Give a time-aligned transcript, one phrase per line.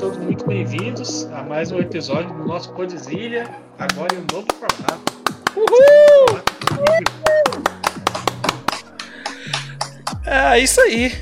[0.00, 3.46] todos muito bem-vindos a mais um episódio do nosso Podzilha,
[3.78, 5.12] agora em um novo formato.
[5.54, 6.40] Uhul!
[10.24, 11.12] É isso aí.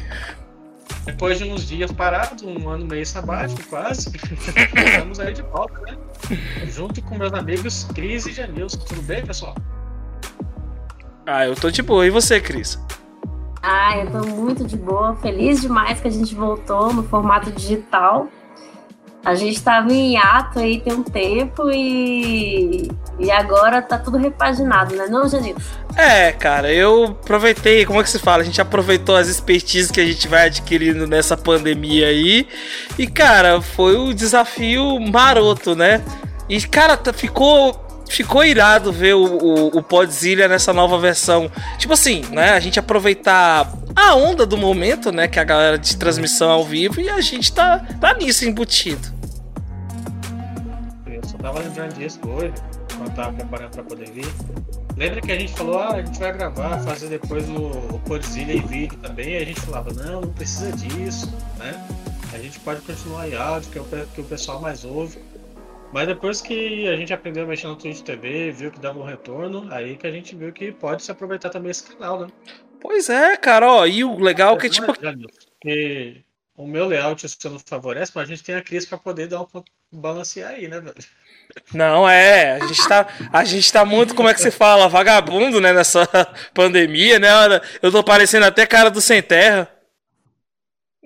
[1.05, 5.99] Depois de uns dias parados, um ano meio sabático quase, estamos aí de volta, né?
[6.69, 8.79] Junto com meus amigos Cris e Janilson.
[8.79, 9.57] Tudo bem, pessoal?
[11.27, 12.07] Ah, eu tô de boa.
[12.07, 12.79] E você, Cris?
[13.61, 15.17] Ah, eu tô muito de boa.
[15.17, 18.29] Feliz demais que a gente voltou no formato digital.
[19.29, 24.97] A gente estava em ato aí tem um tempo e, e agora tá tudo repaginado,
[24.97, 25.61] né, não, Janilson?
[25.95, 28.41] É, cara, eu aproveitei, como é que se fala?
[28.41, 32.49] A gente aproveitou as expertises que a gente vai adquirindo nessa pandemia aí.
[32.99, 36.03] E, cara, foi um desafio maroto, né?
[36.49, 41.53] E, cara, ficou ficou irado ver o, o, o Podzilha nessa nova versão.
[41.77, 42.53] Tipo assim, né?
[42.53, 45.29] A gente aproveitar a onda do momento, né?
[45.29, 49.18] Que a galera de transmissão ao vivo e a gente tá, tá nisso embutido.
[51.39, 52.53] Eu tava lembrando disso hoje,
[52.97, 54.27] quando tava preparando pra poder vir.
[54.97, 58.55] Lembra que a gente falou, ah, a gente vai gravar, fazer depois o, o Podzilha
[58.55, 61.73] em vídeo também, e a gente falava, não, não precisa disso, né?
[62.35, 65.19] A gente pode continuar em áudio, que é o que o pessoal mais ouve.
[65.93, 69.05] Mas depois que a gente aprendeu a mexer no Twitch TV, viu que dava um
[69.05, 72.27] retorno, aí que a gente viu que pode se aproveitar também esse canal, né?
[72.81, 74.93] Pois é, cara, ó, e o legal é que tipo.
[75.61, 76.25] Que
[76.57, 79.43] o meu layout você não favorece, mas a gente tem a Cris para poder dar
[79.43, 79.47] um
[79.93, 80.97] balancear aí, né, velho?
[81.73, 85.61] Não, é, a gente tá, a gente tá muito, como é que se fala, vagabundo,
[85.61, 86.07] né, nessa
[86.55, 87.29] pandemia, né?
[87.83, 89.69] Eu tô parecendo até cara do Sem Terra.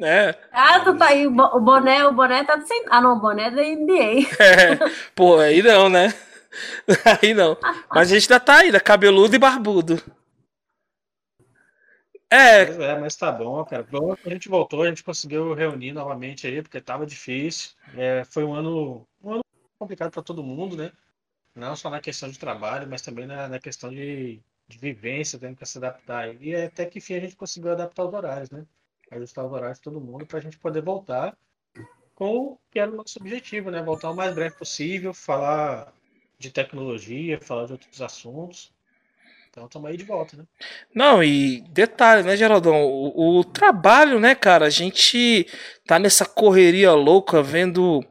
[0.01, 0.35] É.
[0.53, 2.85] Ah, tu tá aí, o boné, o boné tá sem.
[2.91, 4.29] Ah, não, o boné é da NBA.
[4.41, 6.13] É, pô, aí não, né?
[7.23, 7.57] Aí não.
[7.89, 10.03] Mas a gente ainda tá ainda, cabeludo e barbudo.
[12.31, 12.63] É.
[12.63, 13.87] é, mas tá bom, cara.
[13.91, 17.71] Bom, a gente voltou, a gente conseguiu reunir novamente aí, porque tava difícil.
[17.97, 19.45] É, foi um ano, um ano
[19.83, 20.93] complicado para todo mundo, né?
[21.55, 25.57] Não só na questão de trabalho, mas também na, na questão de, de vivência, tendo
[25.57, 26.35] que se adaptar.
[26.43, 28.67] E até que enfim a gente conseguiu adaptar os horários, né?
[29.17, 31.37] ajustar os horários de todo mundo para a gente poder voltar
[32.15, 33.83] com o que era o nosso objetivo, né?
[33.83, 35.93] Voltar o mais breve possível, falar
[36.39, 38.73] de tecnologia, falar de outros assuntos.
[39.51, 40.45] Então estamos aí de volta, né?
[40.95, 42.85] Não, e detalhe, né, Geraldão?
[42.85, 44.67] O, o, trabalho, né, cara?
[44.67, 45.47] A gente
[45.87, 48.03] tá nessa correria louca vendo.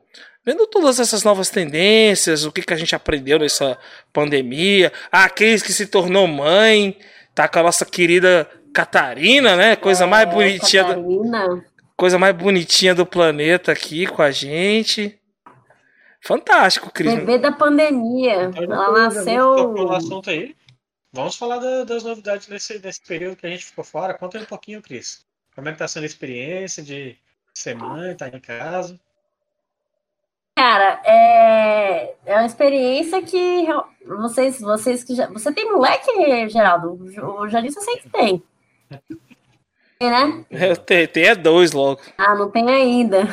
[0.44, 3.78] Vendo todas essas novas tendências, o que, que a gente aprendeu nessa
[4.12, 6.98] pandemia, a Cris que se tornou mãe,
[7.36, 9.76] tá com a nossa querida Catarina, né?
[9.76, 10.96] Coisa é, mais bonitinha.
[10.96, 11.64] Do,
[11.96, 15.20] coisa mais bonitinha do planeta aqui com a gente.
[16.20, 17.14] Fantástico, Cris.
[17.14, 18.50] Bebê da pandemia.
[18.56, 19.92] Ela nasceu.
[19.92, 20.56] assunto aí.
[21.14, 24.14] Vamos falar da, das novidades desse, desse período que a gente ficou fora.
[24.16, 25.24] Conta aí um pouquinho, Cris.
[25.54, 27.16] Como é que tá sendo a experiência de
[27.54, 29.00] ser mãe, estar tá em casa?
[30.62, 33.66] Cara, é, é uma experiência que
[34.06, 35.26] vocês, vocês que já.
[35.30, 37.00] Você tem moleque, Geraldo?
[37.40, 38.44] O Jalisco eu sei que tem.
[39.98, 40.46] Tem, né?
[40.52, 42.00] Eu tenho, tem é dois logo.
[42.16, 43.28] Ah, não tem ainda.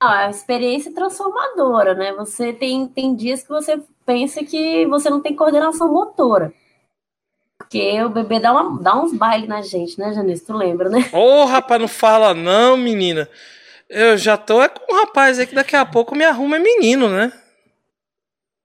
[0.00, 2.12] Não, é uma experiência transformadora, né?
[2.12, 6.52] Você tem, tem dias que você pensa que você não tem coordenação motora.
[7.58, 10.46] Porque o bebê dá, uma, dá uns bailes na gente, né, Janice?
[10.46, 11.10] Tu lembra, né?
[11.12, 13.28] Ô, oh, rapaz, não fala não, menina.
[13.88, 17.08] Eu já tô é com um rapaz aí que daqui a pouco me arruma menino,
[17.08, 17.32] né?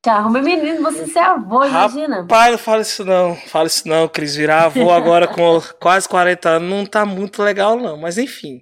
[0.06, 2.26] Arruma menino, você ser avô, imagina.
[2.28, 3.36] Pai, não fala isso não.
[3.36, 4.36] Fala isso não, Cris.
[4.36, 7.96] Virar avô agora com quase 40 anos não tá muito legal, não.
[7.96, 8.62] Mas enfim.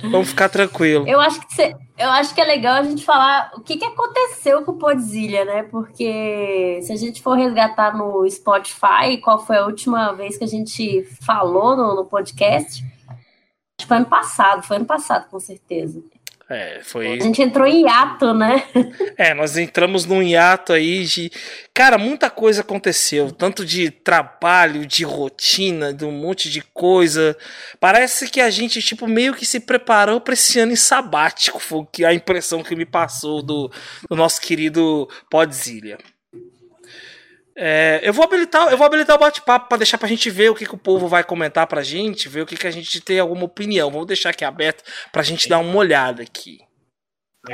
[0.00, 1.06] Vamos ficar tranquilo.
[1.06, 3.84] Eu acho que você, eu acho que é legal a gente falar o que, que
[3.84, 5.64] aconteceu com o Podzilha, né?
[5.64, 10.48] Porque se a gente for resgatar no Spotify, qual foi a última vez que a
[10.48, 12.82] gente falou no, no podcast?
[13.80, 16.02] Acho que foi ano passado, foi ano passado, com certeza.
[16.50, 17.18] É, foi.
[17.18, 18.64] A gente entrou em hiato, né?
[19.16, 21.30] É, nós entramos num hiato aí de.
[21.72, 23.30] Cara, muita coisa aconteceu.
[23.30, 27.36] Tanto de trabalho, de rotina, de um monte de coisa.
[27.78, 31.60] Parece que a gente, tipo, meio que se preparou para esse ano em sabático.
[31.60, 33.70] Foi a impressão que me passou do,
[34.08, 35.98] do nosso querido Podzilha.
[37.62, 40.54] É, eu vou habilitar, eu vou habilitar o bate-papo para deixar pra gente ver o
[40.54, 43.20] que, que o povo vai comentar pra gente, ver o que, que a gente tem
[43.20, 43.90] alguma opinião.
[43.90, 46.58] Vou deixar aqui aberto pra gente dar uma olhada aqui.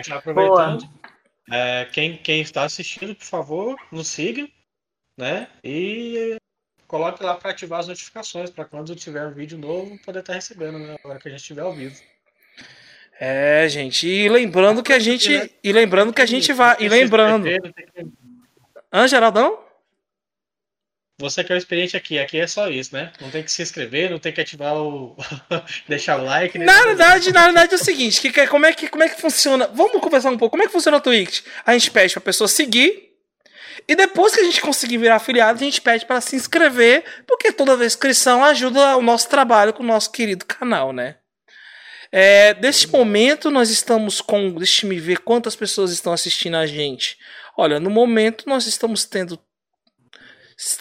[0.09, 0.89] Aproveitando,
[1.51, 4.49] é, quem, quem está assistindo, por favor, nos siga,
[5.19, 5.49] né?
[5.65, 6.37] E
[6.87, 10.37] coloque lá para ativar as notificações para quando tiver um vídeo novo poder estar tá
[10.37, 10.95] recebendo, né?
[11.03, 12.01] Agora que a gente estiver ao vivo.
[13.19, 17.49] É, gente, e lembrando que a gente, e lembrando que a gente vai, e lembrando.
[18.93, 19.66] Hã, Geraldão?
[21.19, 23.11] Você que é o experiente aqui, aqui é só isso, né?
[23.21, 25.17] Não tem que se inscrever, não tem que ativar o.
[25.89, 26.59] deixar o like.
[26.59, 29.21] Na verdade, na verdade é o seguinte: que, que, como, é que, como é que
[29.21, 29.67] funciona?
[29.73, 30.51] Vamos conversar um pouco.
[30.51, 31.43] Como é que funciona o Twitch?
[31.65, 33.07] A gente pede pra pessoa seguir.
[33.89, 37.53] E depois que a gente conseguir virar afiliado, a gente pede para se inscrever, porque
[37.53, 41.17] toda vez inscrição ajuda o nosso trabalho com o nosso querido canal, né?
[42.11, 44.51] É, deste momento, nós estamos com.
[44.53, 47.17] Deixa me ver quantas pessoas estão assistindo a gente.
[47.57, 49.39] Olha, no momento, nós estamos tendo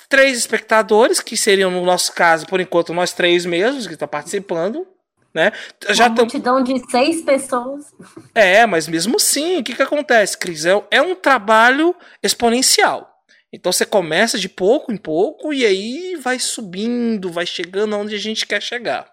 [0.07, 4.11] três espectadores, que seriam, no nosso caso, por enquanto, nós três mesmos que estão tá
[4.11, 4.87] participando.
[5.33, 5.51] Né?
[5.89, 7.93] Já Uma multidão de seis pessoas.
[8.33, 10.65] É, mas mesmo assim, o que, que acontece, Cris?
[10.65, 11.93] É, é um trabalho
[12.23, 13.11] exponencial.
[13.51, 18.19] Então você começa de pouco em pouco e aí vai subindo, vai chegando onde a
[18.19, 19.09] gente quer chegar,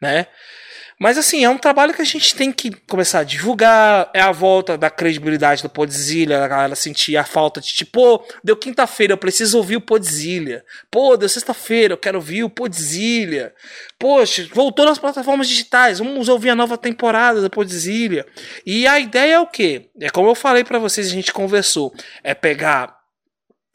[0.00, 0.26] né?
[0.98, 4.10] Mas assim, é um trabalho que a gente tem que começar a divulgar.
[4.12, 8.24] É a volta da credibilidade do Podzilha, a galera sentir a falta de tipo, pô,
[8.42, 10.64] deu quinta-feira, eu preciso ouvir o Podzilha.
[10.90, 13.54] Pô, deu sexta-feira, eu quero ouvir o Podzilha.
[13.98, 18.26] Poxa, voltou nas plataformas digitais, vamos ouvir a nova temporada do Podzilha.
[18.66, 19.90] E a ideia é o quê?
[20.00, 21.94] É como eu falei para vocês, a gente conversou,
[22.24, 22.97] é pegar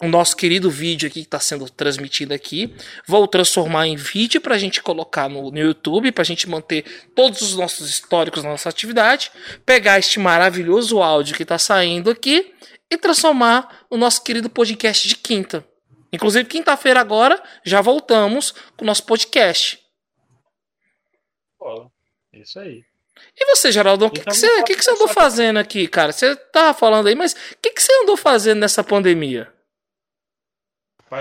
[0.02, 2.76] o nosso querido vídeo aqui que está sendo transmitido aqui.
[3.08, 6.84] Vou transformar em vídeo para a gente colocar no, no YouTube, para a gente manter
[7.16, 9.32] todos os nossos históricos na nossa atividade.
[9.66, 12.54] Pegar este maravilhoso áudio que está saindo aqui
[12.92, 15.66] e transformar no nosso querido podcast de quinta.
[16.12, 19.80] Inclusive, quinta-feira agora já voltamos com o nosso podcast.
[21.60, 21.90] Bola.
[22.34, 22.84] Isso aí.
[23.40, 26.12] E você, Geraldo, o que, que, você, que, que você andou fazendo aqui, cara?
[26.12, 29.53] Você tava falando aí, mas o que, que você andou fazendo nessa pandemia?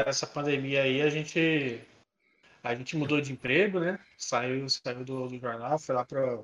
[0.00, 1.81] Essa pandemia aí, a gente
[2.62, 3.99] a gente mudou de emprego, né?
[4.17, 6.43] Saiu, saiu do, do jornal, foi lá para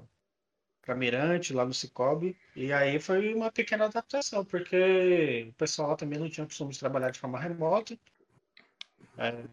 [0.82, 6.18] para Mirante, lá no Cicobi, e aí foi uma pequena adaptação, porque o pessoal também
[6.18, 7.98] não tinha costume de trabalhar de forma remota.
[9.18, 9.44] É,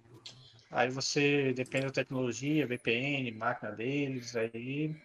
[0.72, 4.96] aí você depende da tecnologia, VPN, máquina deles, aí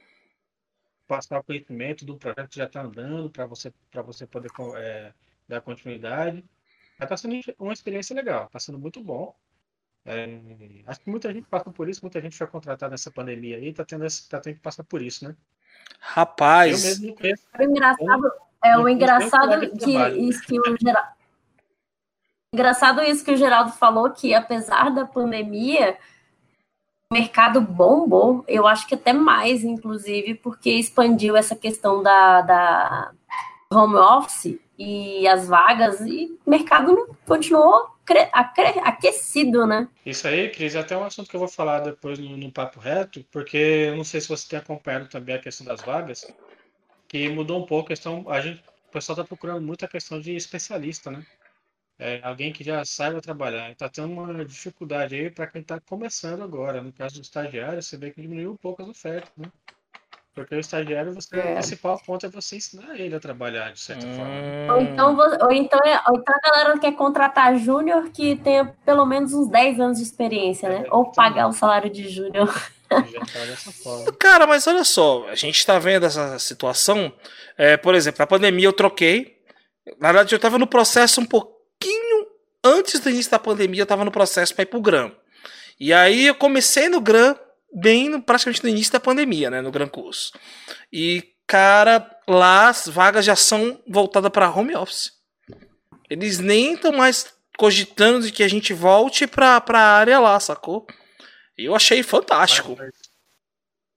[1.09, 3.73] passar o conhecimento do projeto que já está andando para você,
[4.05, 5.13] você poder é,
[5.49, 6.45] dar continuidade.
[7.00, 9.35] Mas tá sendo uma experiência legal, tá sendo muito bom.
[10.05, 10.29] É,
[10.87, 13.85] acho que muita gente passa por isso, muita gente foi contratada nessa pandemia aí, tá
[13.85, 15.35] tendo, esse, tá tendo que passar por isso, né?
[15.99, 16.85] Rapaz.
[16.85, 17.43] Eu mesmo conheço.
[17.58, 18.32] O engraçado,
[18.62, 21.20] é o engraçado que, isso que o Geraldo.
[22.52, 25.96] Engraçado isso que o Geraldo falou, que apesar da pandemia,
[27.11, 33.12] o mercado bombou, eu acho que até mais, inclusive, porque expandiu essa questão da, da
[33.72, 37.90] home office e as vagas, e o mercado continuou
[38.82, 39.88] aquecido, né?
[40.05, 42.81] Isso aí, Cris, é até um assunto que eu vou falar depois no, no, Papo
[42.81, 46.26] Reto, porque eu não sei se você tem acompanhado também a questão das vagas,
[47.06, 50.20] que mudou um pouco a questão, a gente, o pessoal está procurando muito a questão
[50.20, 51.25] de especialista, né?
[51.99, 53.70] É, alguém que já saiba trabalhar.
[53.70, 56.82] Está tendo uma dificuldade aí para quem está começando agora.
[56.82, 59.52] No caso do estagiário, você vê que diminuiu um pouco as ofertas, né?
[60.41, 61.53] Porque o estagiário, você, é.
[61.53, 64.17] a principal ponto é você ensinar ele a trabalhar, de certa hum.
[64.17, 64.75] forma.
[64.75, 69.05] Ou então, ou, então, é, ou então a galera quer contratar júnior que tenha pelo
[69.05, 70.85] menos uns 10 anos de experiência, né?
[70.87, 72.49] É, ou pagar o salário de júnior.
[72.89, 73.05] Tá
[74.19, 77.13] Cara, mas olha só, a gente tá vendo essa situação.
[77.59, 79.37] É, por exemplo, na pandemia eu troquei.
[80.01, 82.27] Na verdade, eu tava no processo um pouquinho
[82.65, 85.13] antes do início da pandemia, eu tava no processo para ir pro GRAM.
[85.79, 87.37] E aí eu comecei no GRAM
[87.72, 90.32] bem no, praticamente no início da pandemia, né, no Gran Curso.
[90.93, 95.12] E, cara, lá as vagas já são voltadas para home office.
[96.08, 100.86] Eles nem estão mais cogitando de que a gente volte para a área lá, sacou?
[101.56, 102.77] Eu achei fantástico.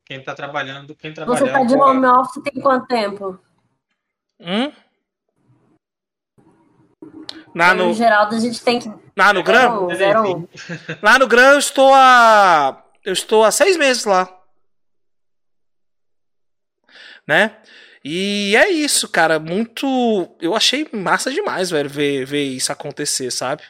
[0.05, 1.39] Quem tá trabalhando, quem trabalha.
[1.39, 3.39] Você tá de home office tem quanto tempo?
[4.39, 4.71] Hum?
[7.55, 7.93] Na, no...
[7.93, 8.91] Geraldo, a gente tem que.
[9.17, 9.69] Lá no Gran?
[11.01, 14.29] Lá no Gran eu estou a eu estou há seis meses lá.
[17.27, 17.57] Né?
[18.03, 19.39] E é isso, cara.
[19.39, 20.35] Muito.
[20.41, 23.63] Eu achei massa demais, velho, ver, ver isso acontecer, sabe?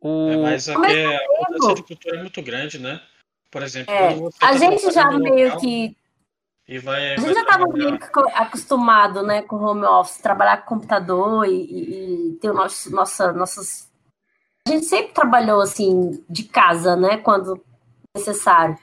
[0.00, 0.30] O...
[0.30, 3.00] É, mas aqui é, a mudança de cultura é muito grande, né?
[3.50, 5.96] Por exemplo, é, a tá gente já meio local, que.
[6.82, 11.46] Vai, a gente já estava meio que acostumado né, com home office, trabalhar com computador
[11.46, 13.91] e, e, e ter o nosso, nossa, nossas
[14.66, 17.16] a gente sempre trabalhou assim de casa, né?
[17.16, 17.60] Quando
[18.16, 18.76] necessário.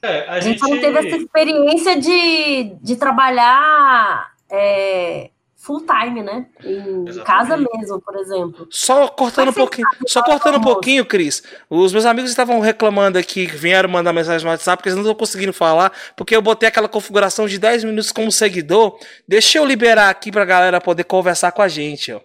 [0.00, 6.22] É, a, a, gente, gente não teve essa experiência de, de trabalhar é, full time,
[6.22, 6.46] né?
[6.64, 7.24] Em Exatamente.
[7.24, 8.66] casa mesmo, por exemplo.
[8.70, 11.42] Só cortando um pouquinho, só cortando um pouquinho, Cris.
[11.68, 15.18] Os meus amigos estavam reclamando aqui, vieram mandar mensagem no WhatsApp, porque eles não estão
[15.18, 18.98] conseguindo falar, porque eu botei aquela configuração de 10 minutos como seguidor.
[19.26, 22.20] Deixa eu liberar aqui pra galera poder conversar com a gente, ó.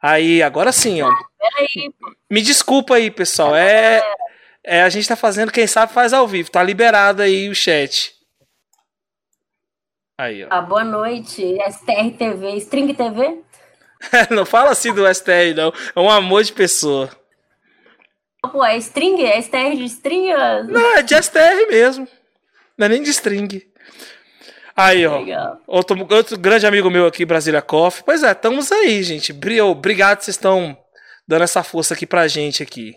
[0.00, 1.10] Aí, agora sim, ó.
[1.38, 1.92] Peraí,
[2.30, 3.54] Me desculpa aí, pessoal.
[3.54, 4.02] É,
[4.62, 6.50] é, a gente tá fazendo, quem sabe faz ao vivo.
[6.50, 8.14] Tá liberado aí o chat.
[10.16, 10.48] Aí, ó.
[10.50, 11.56] ah, boa noite.
[11.70, 13.40] STR TV, String TV?
[14.30, 15.72] Não fala assim do STR, não.
[15.94, 17.10] É um amor de pessoa.
[18.52, 19.22] Pô, é string?
[19.24, 20.32] É STR de string?
[20.68, 22.06] Não, é de STR mesmo.
[22.76, 23.67] Não é nem de string.
[24.78, 25.18] Aí, ó.
[25.18, 25.60] Legal.
[25.66, 28.04] Outro, outro grande amigo meu aqui, Brasília Coffee.
[28.04, 29.32] Pois é, estamos aí, gente.
[29.32, 30.78] Bri- Obrigado, vocês estão
[31.26, 32.96] dando essa força aqui pra gente aqui.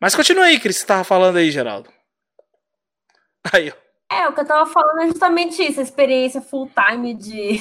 [0.00, 1.90] Mas continua aí, Cris, você tava falando aí, Geraldo.
[3.52, 4.14] Aí, ó.
[4.14, 7.60] É, o que eu tava falando é justamente isso, a experiência full time de,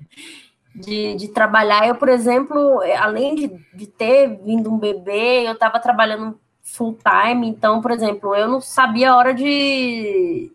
[0.74, 1.86] de, de trabalhar.
[1.86, 7.46] Eu, por exemplo, além de, de ter vindo um bebê, eu tava trabalhando full time,
[7.48, 10.50] então, por exemplo, eu não sabia a hora de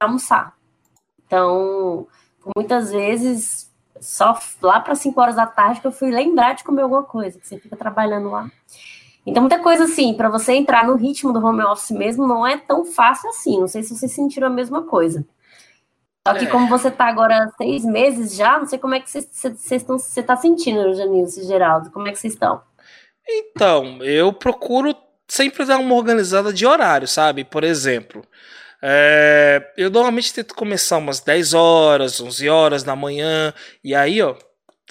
[0.00, 0.55] almoçar.
[1.26, 2.06] Então,
[2.56, 6.82] muitas vezes, só lá para 5 horas da tarde que eu fui lembrar de comer
[6.82, 8.50] alguma coisa, que você fica trabalhando lá.
[9.26, 12.56] Então, muita coisa assim, para você entrar no ritmo do home office mesmo, não é
[12.56, 13.58] tão fácil assim.
[13.58, 15.26] Não sei se vocês sentiram a mesma coisa.
[16.26, 16.48] Só que É.
[16.48, 19.28] como você tá agora há seis meses já, não sei como é que vocês
[19.86, 21.90] você tá sentindo, Janilson e Geraldo.
[21.90, 22.62] Como é que vocês estão?
[23.28, 24.94] Então, eu procuro
[25.26, 27.44] sempre dar uma organizada de horário, sabe?
[27.44, 28.22] Por exemplo,
[28.82, 33.52] é, eu normalmente tento começar umas 10 horas, 11 horas da manhã,
[33.82, 34.36] e aí, ó,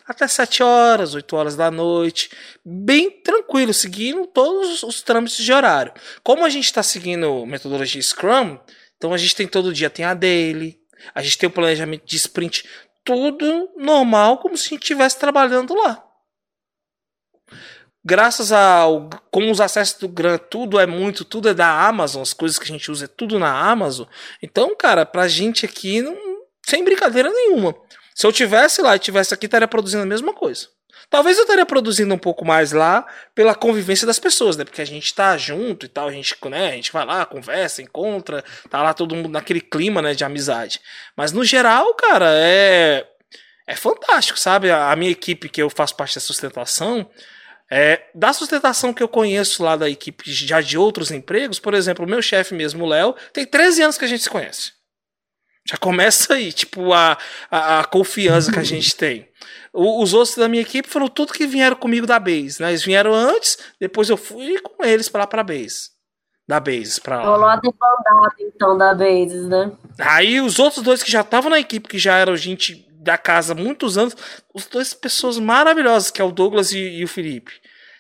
[0.08, 2.30] até 7 horas, 8 horas da noite,
[2.64, 5.94] bem tranquilo, seguindo todos os trâmites de horário.
[6.24, 8.60] Como a gente está seguindo metodologia Scrum,
[8.98, 10.78] então a gente tem todo dia, tem a daily,
[11.14, 12.68] a gente tem o planejamento de sprint,
[13.04, 16.06] tudo normal, como se a gente estivesse trabalhando lá
[18.06, 22.34] graças ao com os acessos do Gran, tudo é muito, tudo é da Amazon, as
[22.34, 24.06] coisas que a gente usa é tudo na Amazon.
[24.42, 26.16] Então, cara, pra gente aqui, não,
[26.66, 27.76] sem brincadeira nenhuma.
[28.14, 30.68] Se eu tivesse lá e tivesse aqui, estaria produzindo a mesma coisa.
[31.10, 34.64] Talvez eu estaria produzindo um pouco mais lá pela convivência das pessoas, né?
[34.64, 37.82] Porque a gente tá junto e tal, a gente, né, a gente vai lá, conversa,
[37.82, 40.80] encontra, tá lá todo mundo naquele clima, né, de amizade.
[41.16, 43.06] Mas no geral, cara, é
[43.68, 44.70] é fantástico, sabe?
[44.72, 47.10] A a minha equipe que eu faço parte da sustentação,
[47.72, 52.06] é, da sustentação que eu conheço lá da equipe já de outros empregos, por exemplo,
[52.06, 54.72] o meu chefe mesmo, o Léo, tem 13 anos que a gente se conhece.
[55.68, 57.18] Já começa aí, tipo, a,
[57.50, 59.28] a, a confiança que a gente tem.
[59.74, 62.70] O- os outros da minha equipe foram tudo que vieram comigo da Base, né?
[62.70, 65.90] Eles vieram antes, depois eu fui com eles pra lá pra Base.
[66.48, 67.26] Da Base pra lá.
[67.32, 69.72] Rolou a debandada, então, da Bases, né?
[70.00, 73.54] Aí os outros dois que já estavam na equipe, que já eram gente da casa
[73.54, 74.16] há muitos anos,
[74.54, 77.54] os dois pessoas maravilhosas, que é o Douglas e, e o Felipe.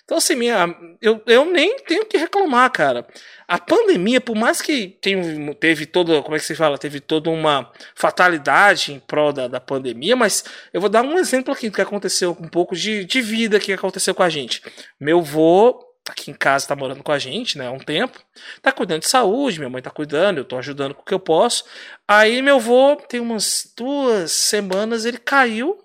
[0.03, 3.07] Então, assim, minha, eu, eu nem tenho que reclamar, cara.
[3.47, 6.77] A pandemia, por mais que tenha, teve toda, como é que se fala?
[6.77, 11.51] Teve toda uma fatalidade em prol da, da pandemia, mas eu vou dar um exemplo
[11.51, 14.61] aqui do que aconteceu, um pouco de, de vida que aconteceu com a gente.
[14.99, 18.19] Meu vô, aqui em casa, tá morando com a gente, né, há um tempo,
[18.61, 21.19] tá cuidando de saúde, minha mãe tá cuidando, eu tô ajudando com o que eu
[21.19, 21.63] posso.
[22.07, 25.77] Aí meu vô, tem umas duas semanas, ele caiu,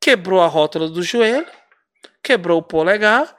[0.00, 1.46] quebrou a rótula do joelho,
[2.22, 3.36] quebrou o polegar,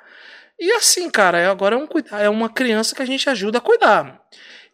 [0.59, 1.87] e assim, cara, é- agora é, um,
[2.19, 4.21] é uma criança que a gente ajuda a cuidar.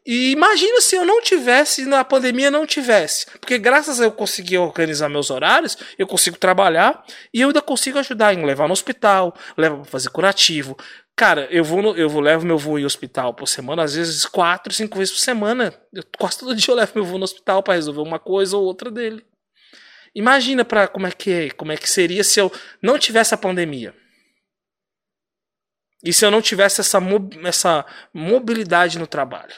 [0.05, 3.25] E imagina se eu não tivesse, na pandemia não tivesse.
[3.39, 7.99] Porque graças a eu conseguir organizar meus horários, eu consigo trabalhar e eu ainda consigo
[7.99, 10.77] ajudar em levar no hospital, levar fazer curativo.
[11.17, 14.23] Cara, eu vou, no- eu vou levo meu voo em hospital por semana, às vezes
[14.27, 15.73] quatro, cinco vezes por semana.
[15.91, 18.63] Eu, quase todo dia eu levo meu voo no hospital para resolver uma coisa ou
[18.63, 19.25] outra dele.
[20.13, 22.51] Imagina para como é que é, como é que seria se eu
[22.83, 23.95] não tivesse a pandemia.
[26.03, 26.99] E se eu não tivesse essa,
[27.43, 29.53] essa mobilidade no trabalho?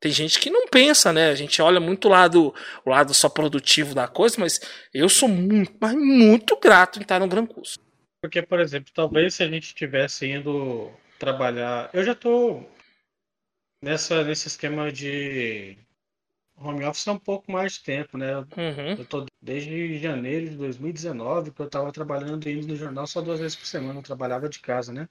[0.00, 1.28] Tem gente que não pensa, né?
[1.28, 4.60] A gente olha muito o lado, o lado só produtivo da coisa, mas
[4.92, 7.78] eu sou muito, mas muito grato em estar no Gran Curso.
[8.22, 11.90] Porque, por exemplo, talvez se a gente estivesse indo trabalhar.
[11.92, 12.64] Eu já tô
[13.82, 15.76] nessa, nesse esquema de
[16.56, 18.36] home office há um pouco mais de tempo, né?
[18.38, 18.94] Uhum.
[18.96, 23.40] Eu tô desde janeiro de 2019 que eu tava trabalhando indo no jornal só duas
[23.40, 25.08] vezes por semana, eu trabalhava de casa, né?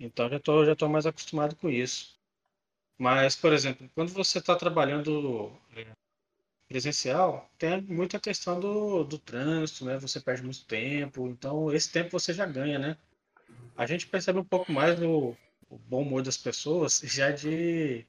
[0.00, 2.18] Então já tô, já tô mais acostumado com isso.
[2.98, 5.52] Mas, por exemplo, quando você está trabalhando
[6.68, 9.98] presencial, tem muita questão do, do trânsito, né?
[9.98, 12.96] Você perde muito tempo, então esse tempo você já ganha, né?
[13.76, 15.36] A gente percebe um pouco mais o,
[15.88, 18.06] bom humor das pessoas já de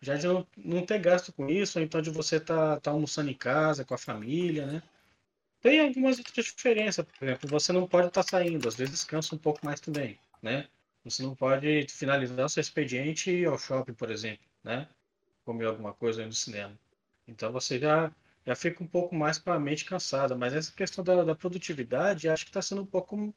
[0.00, 2.90] já de não, não ter gasto com isso, ou então de você estar tá, tá
[2.90, 4.82] almoçando em casa com a família, né?
[5.60, 9.38] Tem algumas outras diferenças, por exemplo, você não pode estar saindo, às vezes cansa um
[9.38, 10.68] pouco mais também, né?
[11.04, 14.88] Você não pode finalizar o seu expediente ir ao shopping, por exemplo, né?
[15.44, 16.76] Comer alguma coisa no cinema.
[17.26, 18.12] Então você já
[18.46, 20.34] já fica um pouco mais com a mente cansada.
[20.34, 23.34] Mas essa questão da, da produtividade, acho que está sendo um pouco,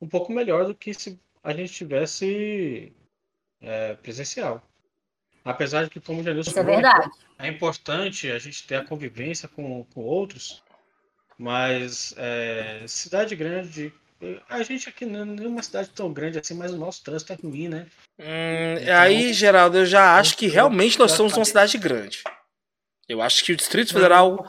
[0.00, 2.92] um pouco melhor do que se a gente tivesse
[3.60, 4.62] é, presencial.
[5.44, 9.84] Apesar de que, como já disse, é, é importante a gente ter a convivência com,
[9.94, 10.62] com outros,
[11.38, 13.92] mas é, cidade grande,
[14.48, 17.36] a gente aqui não é uma cidade tão grande assim, mas o nosso trânsito é
[17.36, 17.86] ruim, né?
[18.18, 22.22] Hum, então, aí, Geraldo, eu já acho que realmente nós somos uma cidade grande.
[23.08, 24.46] Eu acho que o Distrito Federal.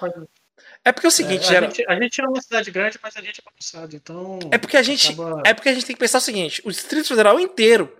[0.84, 3.16] É porque é o seguinte, é, a, gente, a gente é uma cidade grande, mas
[3.16, 4.40] a gente é bagunçado, então.
[4.52, 5.14] É porque a gente.
[5.14, 5.44] Acaba...
[5.46, 7.96] É porque a gente tem que pensar o seguinte: o Distrito Federal inteiro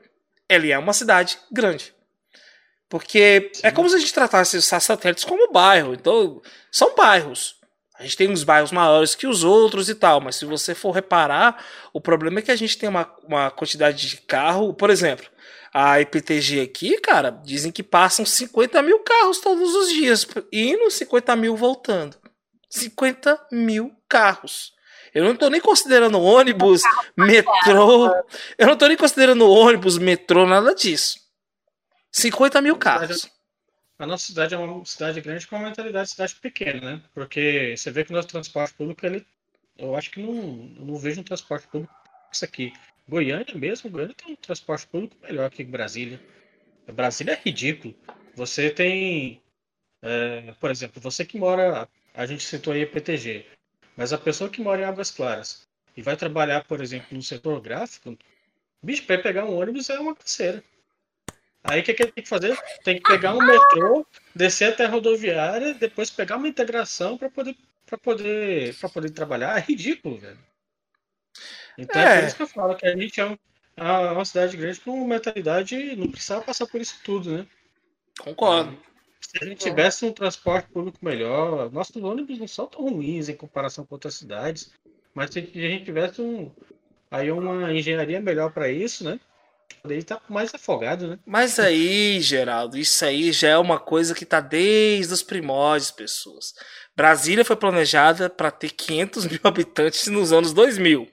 [0.50, 1.94] ele é uma cidade grande.
[2.90, 3.62] Porque Sim.
[3.68, 5.94] é como se a gente tratasse os satélites como bairro.
[5.94, 7.56] Então, são bairros.
[8.00, 10.92] A gente tem uns bairros maiores que os outros e tal, mas se você for
[10.92, 11.64] reparar,
[11.94, 14.74] o problema é que a gente tem uma, uma quantidade de carro.
[14.74, 15.28] Por exemplo,
[15.74, 21.36] a IPTG aqui, cara, dizem que passam 50 mil carros todos os dias, indo 50
[21.36, 22.18] mil voltando.
[22.70, 24.74] 50 mil carros.
[25.14, 26.82] Eu não tô nem considerando ônibus,
[27.18, 28.14] metrô.
[28.58, 31.20] Eu não tô nem considerando ônibus, metrô, nada disso.
[32.12, 33.30] 50 mil carros.
[33.98, 37.02] A nossa cidade é uma cidade grande com uma mentalidade de cidade pequena, né?
[37.14, 39.26] Porque você vê que o nosso transporte público, ele,
[39.78, 41.94] eu acho que não, não vejo um transporte público
[42.32, 42.72] isso aqui.
[43.10, 46.22] Goiânia mesmo, Goiânia tem um transporte público melhor que Brasília.
[46.94, 47.96] Brasília é ridículo.
[48.36, 49.42] Você tem,
[50.02, 53.46] é, por exemplo, você que mora, a gente citou aí a PTG,
[53.98, 57.60] mas a pessoa que mora em Águas Claras e vai trabalhar, por exemplo, no setor
[57.60, 58.16] gráfico,
[58.82, 60.64] bicho, para pegar um ônibus é uma canseira.
[61.64, 62.58] Aí o que, que ele tem que fazer?
[62.84, 67.56] Tem que pegar um metrô, descer até a rodoviária, depois pegar uma integração para poder
[67.86, 69.58] para poder para poder trabalhar.
[69.58, 70.38] É ridículo, velho.
[71.80, 72.18] Então é.
[72.18, 73.38] é por isso que eu falo que a gente é, um,
[73.78, 77.48] é uma cidade grande com mentalidade não precisava passar por isso tudo, né?
[78.20, 78.78] Concordo.
[79.22, 83.36] Se a gente tivesse um transporte público melhor, nossos ônibus não são tão ruins em
[83.36, 84.72] comparação com outras cidades,
[85.14, 86.52] mas se a gente tivesse um,
[87.12, 89.20] aí uma engenharia melhor para isso, né?
[89.86, 91.20] Ele tá mais afogado, né?
[91.26, 96.54] Mas aí, Geraldo, isso aí já é uma coisa que tá desde os primórdios, pessoas.
[96.96, 101.08] Brasília foi planejada para ter 500 mil habitantes nos anos 2000.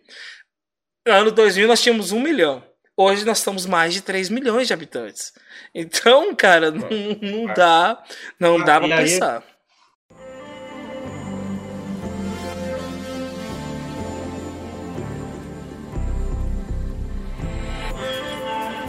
[1.07, 2.65] No ano 2000 nós tínhamos 1 milhão.
[2.97, 5.33] Hoje nós estamos mais de 3 milhões de habitantes.
[5.73, 6.89] Então, cara, não,
[7.23, 8.03] não dá,
[8.41, 9.45] não dá para pensar.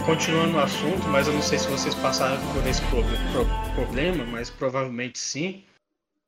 [0.04, 2.80] continuando no assunto, mas eu não sei se vocês passaram por esse
[3.74, 5.62] problema, mas provavelmente sim.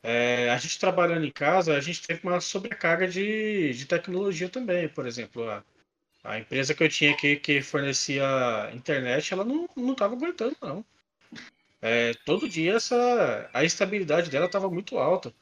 [0.03, 4.87] É, a gente trabalhando em casa, a gente teve uma sobrecarga de, de tecnologia também.
[4.87, 5.64] Por exemplo, a,
[6.22, 10.85] a empresa que eu tinha aqui que fornecia internet, ela não estava aguentando, não.
[11.83, 15.33] É, todo dia essa, a estabilidade dela estava muito alta.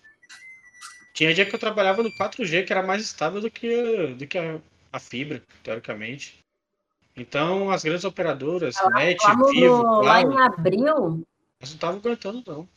[1.12, 4.38] Tinha dia que eu trabalhava no 4G, que era mais estável do que, do que
[4.38, 4.60] a,
[4.92, 6.38] a fibra, teoricamente.
[7.16, 10.84] Então, as grandes operadoras, NET, lá no, Vivo, Claro, lá em abril...
[10.84, 11.24] não
[11.60, 12.68] estavam aguentando, não.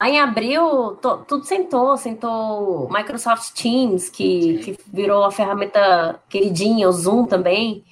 [0.00, 6.88] Lá em abril, to, tudo sentou, sentou Microsoft Teams, que, que virou a ferramenta queridinha,
[6.88, 7.84] o Zoom também.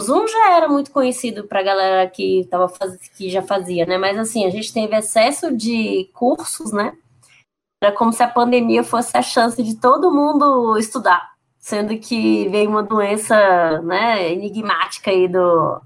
[0.00, 2.96] O Zoom já era muito conhecido para a galera que, tava faz...
[3.08, 3.98] que já fazia, né?
[3.98, 6.96] Mas assim, a gente teve excesso de cursos, né?
[7.82, 12.70] Era como se a pandemia fosse a chance de todo mundo estudar sendo que veio
[12.70, 15.80] uma doença né, enigmática aí do,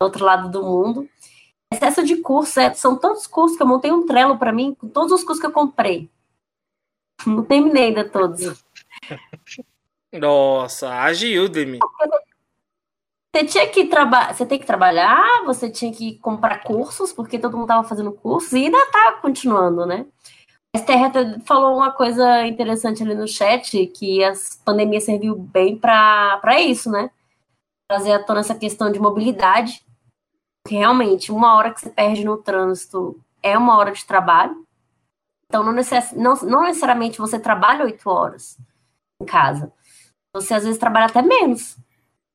[0.00, 1.08] outro lado do mundo.
[1.72, 4.88] Excesso de cursos, é, são tantos cursos que eu montei um trelo para mim, com
[4.88, 6.10] todos os cursos que eu comprei.
[7.26, 8.64] Não terminei ainda todos.
[10.12, 11.78] Nossa, agiu, Demi.
[13.32, 17.52] Você tinha que trabalhar, você tem que trabalhar, você tinha que comprar cursos, porque todo
[17.52, 20.04] mundo estava fazendo cursos e ainda está continuando, né?
[20.74, 24.32] A Esther falou uma coisa interessante ali no chat, que a
[24.64, 27.10] pandemia serviu bem para isso, né?
[27.88, 29.84] Trazer à tona essa questão de mobilidade.
[30.62, 34.66] Porque realmente, uma hora que você perde no trânsito é uma hora de trabalho.
[35.46, 36.12] Então, não, necess...
[36.12, 38.56] não, não necessariamente você trabalha oito horas
[39.20, 39.72] em casa.
[40.34, 41.76] Você às vezes trabalha até menos.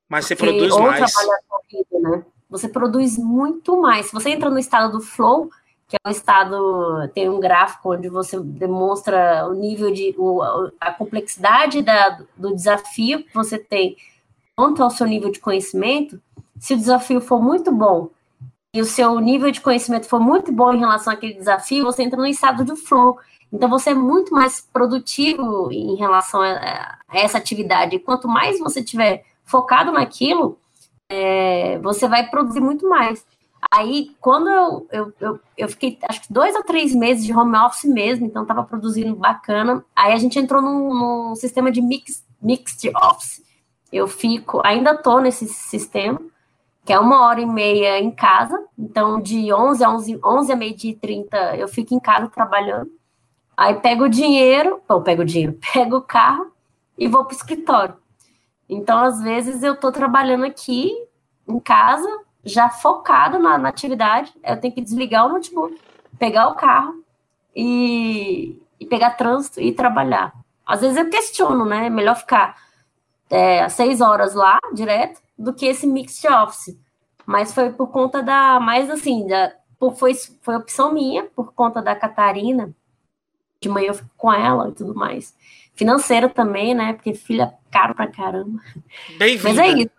[0.10, 1.12] Mas você produz ou mais.
[1.12, 2.26] Trabalha corrido, né?
[2.50, 4.08] Você produz muito mais.
[4.08, 5.50] Se você entra no estado do flow,
[5.88, 10.42] que é um estado, tem um gráfico onde você demonstra o nível de, o,
[10.80, 13.96] a complexidade da, do desafio que você tem
[14.56, 16.22] quanto ao seu nível de conhecimento.
[16.60, 18.10] Se o desafio for muito bom
[18.74, 22.20] e o seu nível de conhecimento for muito bom em relação àquele desafio, você entra
[22.20, 23.18] no estado de flow.
[23.52, 28.00] Então, você é muito mais produtivo em relação a, essa atividade.
[28.00, 30.58] Quanto mais você tiver focado naquilo,
[31.10, 33.26] é, você vai produzir muito mais.
[33.72, 37.58] Aí, quando eu, eu, eu, eu, fiquei, acho que dois ou três meses de home
[37.58, 39.84] office mesmo, então estava produzindo bacana.
[39.96, 43.44] Aí a gente entrou num, num, sistema de mix, mixed office.
[43.92, 46.20] Eu fico, ainda tô nesse sistema,
[46.86, 48.64] que é uma hora e meia em casa.
[48.78, 52.92] Então, de 11 a 11, 11 a meio-dia e 30, eu fico em casa trabalhando.
[53.58, 56.52] Aí pego o dinheiro, ou pego o dinheiro, pego o carro
[56.98, 57.96] e vou para o escritório.
[58.70, 60.92] Então, às vezes, eu estou trabalhando aqui
[61.48, 62.08] em casa,
[62.44, 65.80] já focado na, na, atividade, eu tenho que desligar o notebook,
[66.20, 67.04] pegar o carro
[67.56, 70.34] e, e pegar trânsito e trabalhar.
[70.66, 71.88] Às vezes eu questiono, né?
[71.88, 72.56] É melhor ficar
[73.30, 76.78] é, seis horas lá, direto, do que esse mix de office.
[77.26, 81.82] Mas foi por conta da, mais assim, da, por, foi, foi opção minha, por conta
[81.82, 82.74] da Catarina.
[83.60, 85.36] De manhã eu fico com ela e tudo mais.
[85.74, 86.94] Financeira também, né?
[86.94, 88.62] Porque filha é caro pra caramba.
[89.18, 89.50] Bem-vinda.
[89.50, 89.92] Mas é isso.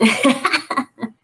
[0.00, 0.50] Assim.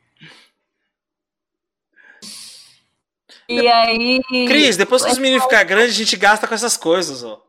[3.49, 4.21] E aí.
[4.49, 7.43] Cris, depois que os meninos ficar grandes, a gente gasta com essas coisas, ó.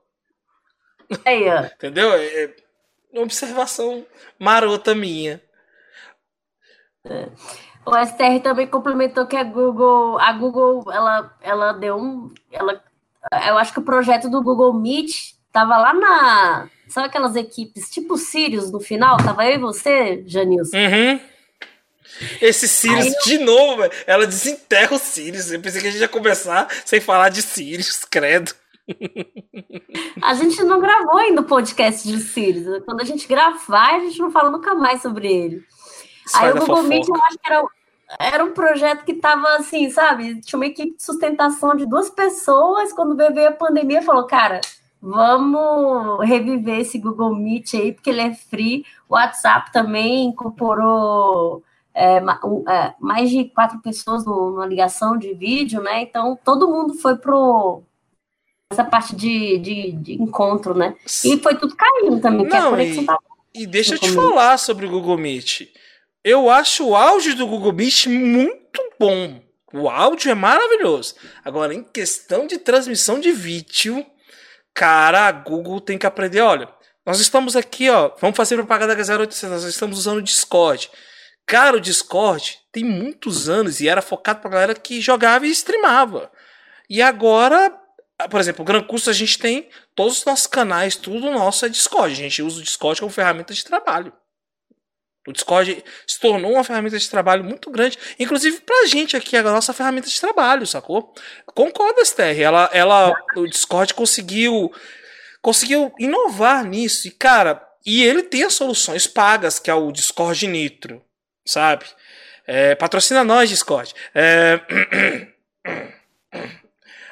[1.26, 1.62] Aí, ó.
[1.66, 2.14] Entendeu?
[2.14, 2.56] É, é
[3.14, 4.06] uma observação
[4.38, 5.42] marota minha.
[7.10, 7.30] É.
[7.86, 12.84] O STR também complementou que a Google, a Google, ela, ela deu um, ela,
[13.48, 18.18] eu acho que o projeto do Google Meet tava lá na, sabe aquelas equipes tipo
[18.18, 19.18] Sirius no final?
[19.18, 20.78] Tava eu e você, Janilson?
[20.78, 21.20] Uhum.
[22.42, 23.24] Esse Sirius eu...
[23.24, 23.92] de novo, véio.
[24.06, 25.52] ela desenterra o Sirius.
[25.52, 28.54] Eu pensei que a gente ia começar sem falar de Sirius, credo.
[30.22, 32.84] A gente não gravou ainda o podcast de Sirius.
[32.86, 35.64] Quando a gente gravar, a gente não fala nunca mais sobre ele.
[36.36, 37.64] Aí o Google Meet, eu acho que era,
[38.20, 40.42] era um projeto que tava assim, sabe?
[40.42, 42.94] Tinha uma equipe de sustentação de duas pessoas.
[42.94, 44.62] Quando veio a pandemia, falou, cara,
[45.02, 48.86] vamos reviver esse Google Meet aí, porque ele é free.
[49.08, 51.64] O WhatsApp também incorporou
[51.94, 56.04] é, é, mais de quatro pessoas numa ligação de vídeo, né?
[56.04, 57.82] Então todo mundo foi pro
[58.72, 60.96] essa parte de, de, de encontro, né?
[61.26, 63.18] E foi tudo caindo também, Não, que a conexão e, tá...
[63.56, 65.70] e deixa eu te falar sobre o Google Meet.
[66.30, 69.42] Eu acho o áudio do Google Meet muito bom.
[69.72, 71.16] O áudio é maravilhoso.
[71.42, 74.06] Agora, em questão de transmissão de vídeo,
[74.74, 76.42] cara, a Google tem que aprender.
[76.42, 76.68] Olha,
[77.06, 78.12] nós estamos aqui, ó.
[78.20, 79.50] Vamos fazer propaganda da 0800.
[79.50, 80.92] Nós estamos usando o Discord.
[81.46, 86.30] Cara, o Discord tem muitos anos e era focado pra galera que jogava e streamava.
[86.90, 87.74] E agora,
[88.30, 91.70] por exemplo, o Gran Curso a gente tem todos os nossos canais, tudo nosso é
[91.70, 92.12] Discord.
[92.12, 94.12] A gente usa o Discord como ferramenta de trabalho.
[95.28, 99.44] O Discord se tornou uma ferramenta de trabalho muito grande, inclusive pra gente aqui, a
[99.44, 101.14] nossa ferramenta de trabalho, sacou?
[101.48, 102.40] Concorda, Esther?
[102.40, 104.72] Ela, ela, o Discord conseguiu,
[105.42, 107.08] conseguiu inovar nisso.
[107.08, 111.06] E, cara, e ele tem as soluções pagas, que é o Discord Nitro
[111.48, 111.86] sabe?
[112.46, 113.94] É, patrocina nós, Discord.
[114.14, 114.60] É...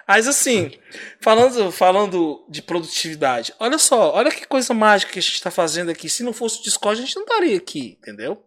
[0.08, 0.72] Mas assim,
[1.20, 5.90] falando, falando de produtividade, olha só, olha que coisa mágica que a gente está fazendo
[5.90, 6.08] aqui.
[6.08, 8.44] Se não fosse o Discord, a gente não estaria aqui, entendeu?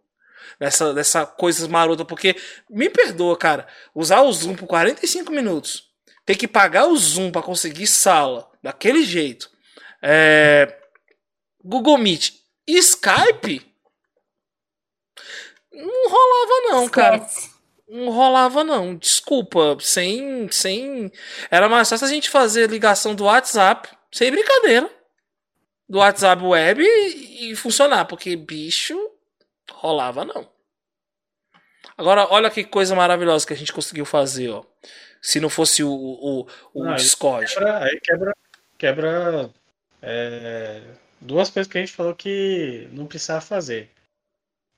[0.60, 2.36] Nessa, nessa coisa marota, porque
[2.70, 5.90] me perdoa, cara, usar o Zoom por 45 minutos,
[6.24, 9.50] ter que pagar o Zoom para conseguir sala daquele jeito,
[10.02, 10.76] é...
[11.62, 12.34] Google Meet,
[12.66, 13.68] Skype,
[15.72, 16.90] não rolava, não, Esquece.
[16.90, 17.57] cara.
[17.88, 18.96] Não rolava, não.
[18.96, 19.76] Desculpa.
[19.80, 20.50] Sem.
[20.50, 21.10] sem
[21.50, 24.90] Era mais fácil a gente fazer ligação do WhatsApp, sem brincadeira.
[25.88, 28.04] Do WhatsApp web e, e funcionar.
[28.04, 28.94] Porque, bicho,
[29.72, 30.46] rolava, não.
[31.96, 34.62] Agora, olha que coisa maravilhosa que a gente conseguiu fazer, ó.
[35.20, 37.52] Se não fosse o, o, o não, Discord.
[37.52, 38.36] Quebra, aí quebra,
[38.78, 39.50] quebra
[40.00, 40.80] é,
[41.20, 43.90] duas coisas que a gente falou que não precisava fazer.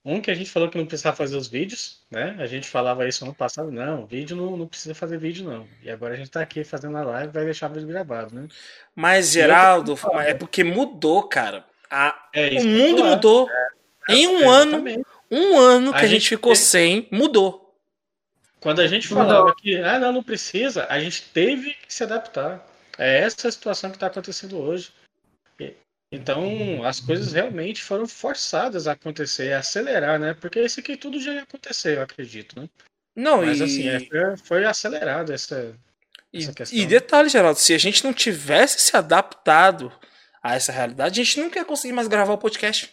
[0.02, 2.34] Um que a gente falou que não precisava fazer os vídeos, né?
[2.38, 5.66] A gente falava isso ano passado, não, vídeo não, não precisa fazer vídeo, não.
[5.82, 8.48] E agora a gente tá aqui fazendo a live vai deixar o vídeo gravado, né?
[8.94, 11.66] Mas, Geraldo, é porque mudou, cara.
[11.90, 13.50] A, é o mundo mudou.
[13.50, 14.84] É, em um ano,
[15.30, 16.64] um ano que a, a gente, gente, ficou teve...
[16.64, 17.76] sem, mudou.
[18.58, 19.56] Quando a gente falava mudou.
[19.56, 22.66] que ah, não, não precisa, a gente teve que se adaptar.
[22.96, 24.92] É essa a situação que está acontecendo hoje.
[26.12, 30.34] Então, as coisas realmente foram forçadas a acontecer, a acelerar, né?
[30.34, 32.68] Porque isso aqui tudo já ia acontecer, eu acredito, né?
[33.14, 33.62] Não, Mas e...
[33.62, 35.72] assim, é, foi acelerado essa,
[36.32, 36.78] e, essa questão.
[36.78, 39.92] E detalhe, Geraldo, se a gente não tivesse se adaptado
[40.42, 42.92] a essa realidade, a gente nunca ia conseguir mais gravar o podcast.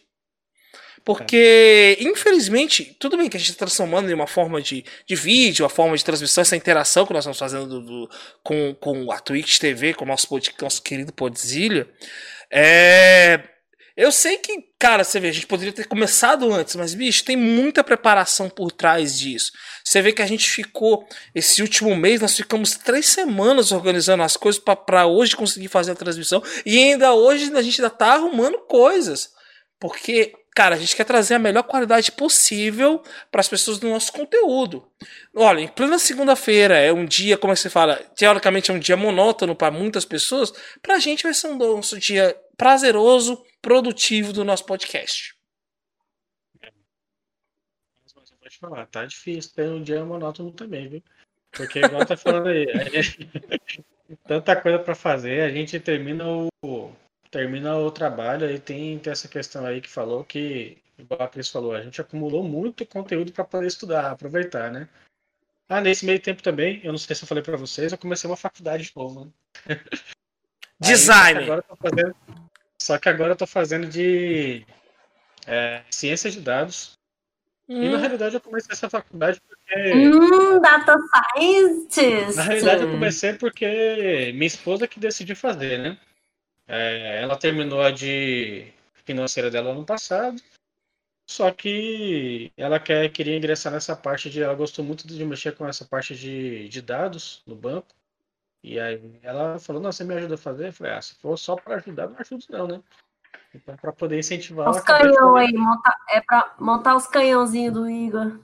[1.08, 2.04] Porque, é.
[2.04, 5.70] infelizmente, tudo bem que a gente está transformando em uma forma de, de vídeo, uma
[5.70, 8.10] forma de transmissão, essa interação que nós estamos fazendo do, do,
[8.43, 10.28] com, com a Twitch TV, com o nosso,
[10.62, 11.88] nosso querido Podzilha.
[12.52, 13.41] É,
[13.96, 17.38] Eu sei que, cara, você vê, a gente poderia ter começado antes, mas, bicho, tem
[17.38, 19.54] muita preparação por trás disso.
[19.86, 24.36] Você vê que a gente ficou, esse último mês, nós ficamos três semanas organizando as
[24.36, 26.43] coisas para hoje conseguir fazer a transmissão.
[26.65, 29.30] E ainda hoje a gente ainda tá arrumando coisas.
[29.80, 34.12] Porque, cara, a gente quer trazer a melhor qualidade possível para as pessoas do nosso
[34.12, 34.91] conteúdo.
[35.36, 38.80] Olha, em plena segunda-feira é um dia, como é que você fala, teoricamente é um
[38.80, 44.34] dia monótono para muitas pessoas, para a gente vai ser um nosso dia prazeroso, produtivo
[44.34, 45.36] do nosso podcast.
[48.43, 51.04] Mas falar, tá difícil ter um dia monótono também, viu?
[51.52, 53.30] Porque igual tá falando aí, gente,
[54.26, 56.26] tanta coisa para fazer, a gente termina
[56.65, 56.91] o
[57.32, 61.50] termina o trabalho aí tem, tem essa questão aí que falou que igual a Cris
[61.50, 64.90] falou, a gente acumulou muito conteúdo para poder estudar, aproveitar, né?
[65.70, 68.30] Ah, nesse meio tempo também, eu não sei se eu falei para vocês, eu comecei
[68.30, 69.26] uma faculdade de novo.
[69.26, 69.32] Né?
[70.80, 71.40] Design.
[71.40, 72.16] Aí, agora fazendo,
[72.82, 74.66] só que agora eu tô fazendo de
[75.46, 76.94] é, ciência de dados.
[77.68, 77.84] Hum.
[77.84, 78.00] E na hum.
[78.00, 79.94] realidade eu comecei essa faculdade porque.
[79.94, 80.96] Hum, data
[81.36, 82.38] scientist!
[82.38, 85.98] Na realidade eu comecei porque minha esposa que decidiu fazer, né?
[86.68, 88.68] É, ela terminou a de
[89.06, 90.42] financeira dela ano passado.
[91.26, 94.42] Só que ela quer, queria ingressar nessa parte de.
[94.42, 97.88] Ela gostou muito de mexer com essa parte de, de dados no banco.
[98.64, 100.68] E aí ela falou, não, você me ajuda a fazer?
[100.68, 102.82] Eu falei, ah, se for só para ajudar, não ajudo não, né?
[103.54, 104.70] Então, para poder incentivar.
[104.70, 108.40] Os canhão aí, montar, é para montar os canhãozinhos do Igor.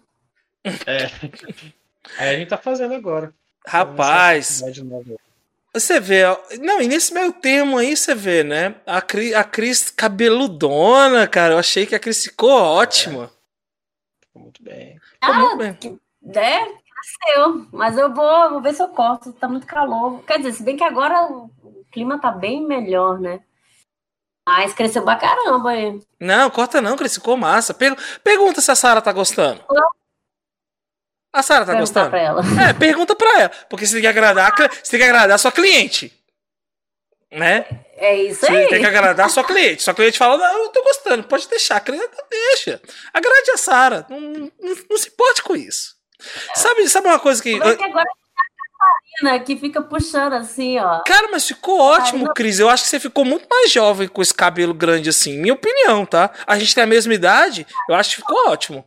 [0.63, 1.07] É.
[2.17, 3.33] Aí a gente tá fazendo agora.
[3.65, 4.61] Rapaz.
[5.73, 6.21] Você vê,
[6.59, 8.75] não, e nesse meio termo aí você vê, né?
[8.85, 11.55] A Cris, a Cris cabeludona, cara.
[11.55, 13.23] Eu achei que a Cris ficou ótima.
[13.23, 14.25] É.
[14.27, 14.99] Ficou muito bem.
[14.99, 15.99] Ficou ah, muito bem.
[16.35, 17.67] É, nasceu.
[17.71, 19.33] Mas eu vou, vou ver se eu corto.
[19.33, 20.23] Tá muito calor.
[20.25, 21.49] Quer dizer, se bem que agora o
[21.91, 23.39] clima tá bem melhor, né?
[24.47, 25.99] Mas cresceu pra caramba aí.
[26.19, 27.75] Não, corta não, cresceu massa.
[28.23, 29.63] Pergunta se a Sara tá gostando.
[29.69, 30.02] Não.
[31.33, 32.11] A Sara tá gostando?
[32.11, 32.41] Pra ela.
[32.69, 33.51] É, pergunta pra ela.
[33.67, 36.13] Porque você tem que agradar, você tem que agradar a sua cliente.
[37.31, 37.65] Né?
[37.97, 38.63] É isso você aí.
[38.65, 39.81] Você tem que agradar a sua cliente.
[39.81, 41.77] Sua cliente fala, não, eu tô gostando, pode deixar.
[41.77, 42.79] A cliente deixa.
[43.11, 44.05] Agrade a Sara.
[44.07, 44.51] Não, não,
[44.87, 45.95] não se importe com isso.
[46.53, 47.57] Sabe, sabe uma coisa que.
[47.59, 51.01] Porque agora a Catarina que fica puxando assim, ó.
[51.01, 52.33] Cara, mas ficou ótimo, não...
[52.33, 52.59] Cris.
[52.59, 55.37] Eu acho que você ficou muito mais jovem com esse cabelo grande assim.
[55.37, 56.29] Minha opinião, tá?
[56.45, 58.85] A gente tem a mesma idade, eu acho que ficou ótimo.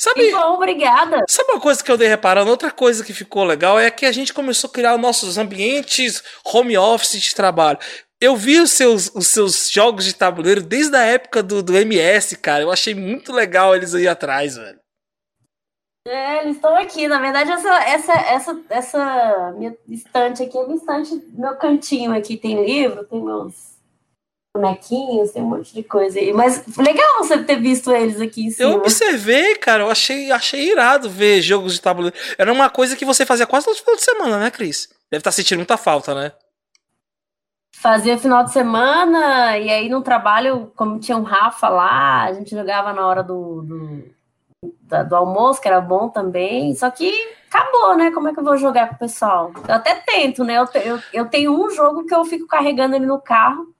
[0.00, 1.24] Sabe, bom, obrigada.
[1.28, 2.48] Sabe uma coisa que eu dei reparando?
[2.50, 6.78] Outra coisa que ficou legal é que a gente começou a criar nossos ambientes home
[6.78, 7.80] office de trabalho.
[8.20, 12.36] Eu vi os seus, os seus jogos de tabuleiro desde a época do, do MS,
[12.36, 12.62] cara.
[12.62, 14.78] Eu achei muito legal eles aí atrás, velho.
[16.06, 17.08] É, eles estão aqui.
[17.08, 22.36] Na verdade, essa, essa, essa, essa minha estante aqui é minha estante, meu cantinho aqui
[22.36, 23.77] tem livro, tem meus
[24.54, 26.32] bonequinhos, tem um monte de coisa aí.
[26.32, 28.70] Mas legal você ter visto eles aqui em cima.
[28.70, 32.16] Eu observei, cara, eu achei, achei irado ver jogos de tabuleiro.
[32.36, 34.88] Era uma coisa que você fazia quase todo final de semana, né, Cris?
[35.10, 36.32] Deve estar tá sentindo muita falta, né?
[37.72, 42.50] Fazia final de semana, e aí no trabalho, como tinha um Rafa lá, a gente
[42.50, 44.04] jogava na hora do, do
[44.82, 47.12] da, do almoço, que era bom também, só que
[47.48, 48.10] acabou, né?
[48.10, 49.52] Como é que eu vou jogar com o pessoal?
[49.68, 50.58] Eu até tento, né?
[50.58, 53.72] Eu, eu, eu tenho um jogo que eu fico carregando ele no carro.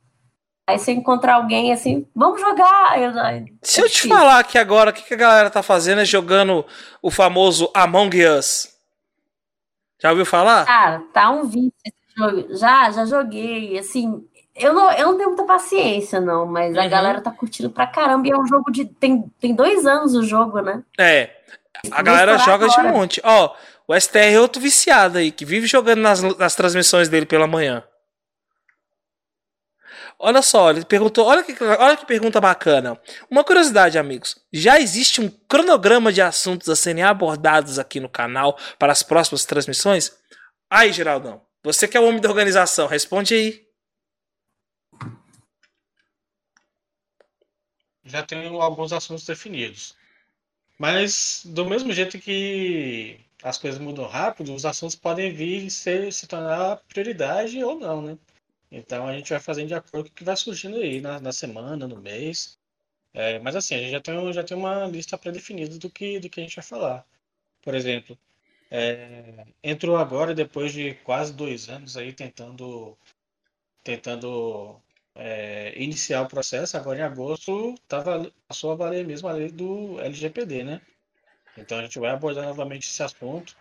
[0.69, 3.01] Aí se eu encontrar alguém assim, vamos jogar.
[3.01, 3.11] Eu,
[3.63, 6.63] se eu te falar que agora o que, que a galera tá fazendo é jogando
[7.01, 8.69] o famoso Among Us.
[9.99, 10.67] Já ouviu falar?
[10.67, 12.55] Cara, tá um vício esse jogo.
[12.55, 13.79] Já, já joguei.
[13.79, 14.23] Assim,
[14.55, 16.83] eu não, eu não tenho muita paciência, não, mas uhum.
[16.83, 18.29] a galera tá curtindo pra caramba.
[18.29, 18.85] E é um jogo de.
[18.85, 20.83] Tem, tem dois anos o jogo, né?
[21.01, 21.31] É.
[21.91, 22.83] A galera joga agora.
[22.83, 23.23] de monte.
[23.25, 23.55] Ó,
[23.87, 27.83] o STR é outro viciado aí, que vive jogando nas, nas transmissões dele pela manhã.
[30.19, 33.01] Olha só, ele perguntou, olha que, olha que pergunta bacana.
[33.31, 34.37] Uma curiosidade, amigos.
[34.53, 39.45] Já existe um cronograma de assuntos a serem abordados aqui no canal para as próximas
[39.45, 40.13] transmissões?
[40.71, 43.69] Aí, Geraldão, você que é o homem da organização, responde aí.
[48.09, 49.95] já tenho alguns assuntos definidos.
[50.79, 56.27] Mas, do mesmo jeito que as coisas mudam rápido, os assuntos podem vir ser, se
[56.27, 58.19] tornar prioridade ou não, né?
[58.71, 61.33] Então a gente vai fazendo de acordo com o que vai surgindo aí na, na
[61.33, 62.59] semana, no mês.
[63.15, 66.29] É, mas assim, a gente já tem, já tem uma lista pré-definida do que, do
[66.31, 67.07] que a gente vai falar.
[67.63, 68.19] Por exemplo,
[68.71, 72.97] é, entrou agora, depois de quase dois anos aí tentando,
[73.83, 74.81] tentando
[75.15, 79.99] é, iniciar o processo, agora em agosto tava, passou a valer mesmo a lei do
[80.01, 80.81] LGPD, né?
[81.57, 83.57] Então a gente vai abordar novamente esse assunto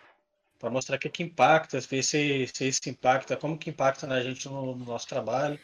[0.58, 4.20] para mostrar o que, que impacta, ver se, se isso impacta, como que impacta na
[4.20, 5.58] gente no, no nosso trabalho,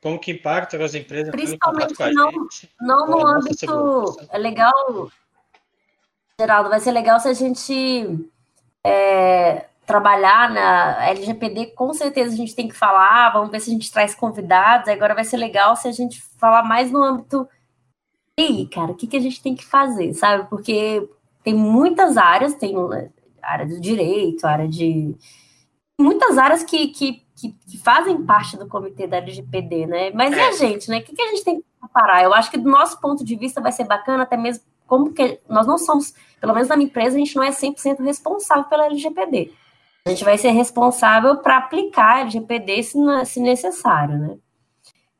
[0.00, 2.48] como que impacta as empresas Principalmente não,
[2.80, 4.16] não no âmbito.
[4.30, 5.10] É legal,
[6.38, 8.30] Geraldo, vai ser legal se a gente
[8.84, 13.72] é, trabalhar na LGPD, com certeza a gente tem que falar, vamos ver se a
[13.72, 14.88] gente traz convidados.
[14.88, 17.48] Agora vai ser legal se a gente falar mais no âmbito.
[18.38, 20.48] E aí, cara, o que, que a gente tem que fazer, sabe?
[20.48, 21.08] Porque
[21.42, 22.76] tem muitas áreas, tem
[23.52, 25.14] área do direito, área de.
[25.98, 30.10] Muitas áreas que, que, que, que fazem parte do comitê da LGPD, né?
[30.10, 30.36] Mas é.
[30.36, 30.98] e a gente, né?
[30.98, 32.22] O que, que a gente tem que comparar?
[32.22, 35.40] Eu acho que do nosso ponto de vista vai ser bacana, até mesmo como que
[35.48, 38.86] nós não somos, pelo menos na minha empresa, a gente não é 100% responsável pela
[38.86, 39.52] LGPD.
[40.06, 44.36] A gente vai ser responsável para aplicar a LGPD se, se necessário, né?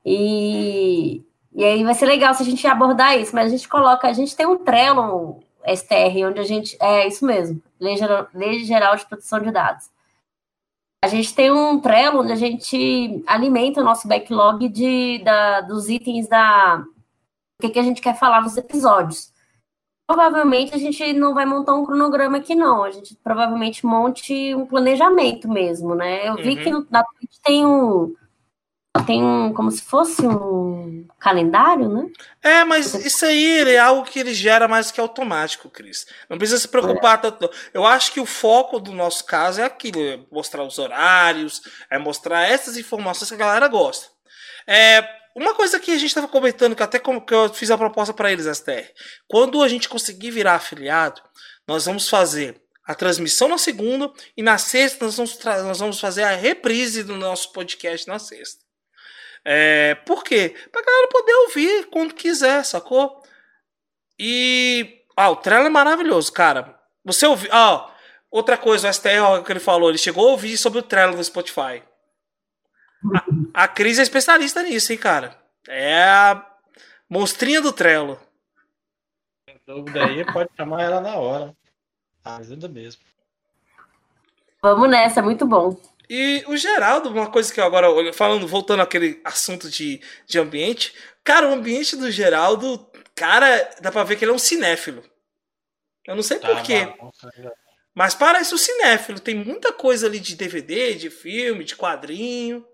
[0.04, 4.06] E, e aí vai ser legal se a gente abordar isso, mas a gente coloca,
[4.06, 5.40] a gente tem um Trello
[5.74, 6.76] STR, onde a gente.
[6.80, 9.90] É isso mesmo, Lei Geral, Lei Geral de Proteção de Dados.
[11.04, 15.88] A gente tem um Trello onde a gente alimenta o nosso backlog de, da, dos
[15.88, 16.84] itens da.
[17.58, 19.32] O que, que a gente quer falar nos episódios
[20.06, 22.84] provavelmente a gente não vai montar um cronograma aqui, não.
[22.84, 26.28] A gente provavelmente monte um planejamento mesmo, né?
[26.28, 26.56] Eu vi uhum.
[26.56, 28.14] que no, na Twitch tem um.
[29.04, 29.52] Tem um.
[29.52, 30.75] como se fosse um
[31.18, 32.10] calendário, né?
[32.42, 36.06] É, mas isso aí é algo que ele gera mais que automático, Cris.
[36.28, 37.18] Não precisa se preocupar é.
[37.18, 37.50] tanto.
[37.72, 41.98] Eu acho que o foco do nosso caso é aquilo: é mostrar os horários, é
[41.98, 44.06] mostrar essas informações que a galera gosta.
[44.66, 47.76] É, uma coisa que a gente estava comentando, que até como que eu fiz a
[47.76, 48.90] proposta para eles, STR.
[49.28, 51.20] Quando a gente conseguir virar afiliado,
[51.68, 56.22] nós vamos fazer a transmissão na segunda e na sexta nós vamos, nós vamos fazer
[56.22, 58.65] a reprise do nosso podcast na sexta.
[59.48, 60.56] É, por quê?
[60.72, 63.22] Pra galera poder ouvir quando quiser, sacou?
[64.18, 65.04] E.
[65.16, 66.76] Ah, o Trello é maravilhoso, cara.
[67.04, 67.48] Você ouviu.
[67.52, 67.88] Ah,
[68.28, 71.22] outra coisa, o STR que ele falou, ele chegou a ouvir sobre o Trello no
[71.22, 71.80] Spotify.
[73.54, 75.40] A, a Cris é especialista nisso, hein, cara?
[75.68, 76.44] É a
[77.08, 78.18] monstrinha do Trello.
[79.64, 81.56] Dúvida aí, pode chamar ela na hora.
[82.24, 83.00] Ajuda mesmo.
[84.60, 85.80] Vamos nessa, muito bom.
[86.08, 90.94] E o Geraldo, uma coisa que eu agora, falando, voltando àquele assunto de, de ambiente,
[91.24, 95.02] cara, o ambiente do Geraldo, cara, dá pra ver que ele é um cinéfilo.
[96.06, 96.86] Eu não sei tá, porquê.
[97.94, 99.18] Mas parece um cinéfilo.
[99.18, 102.64] Tem muita coisa ali de DVD, de filme, de quadrinho.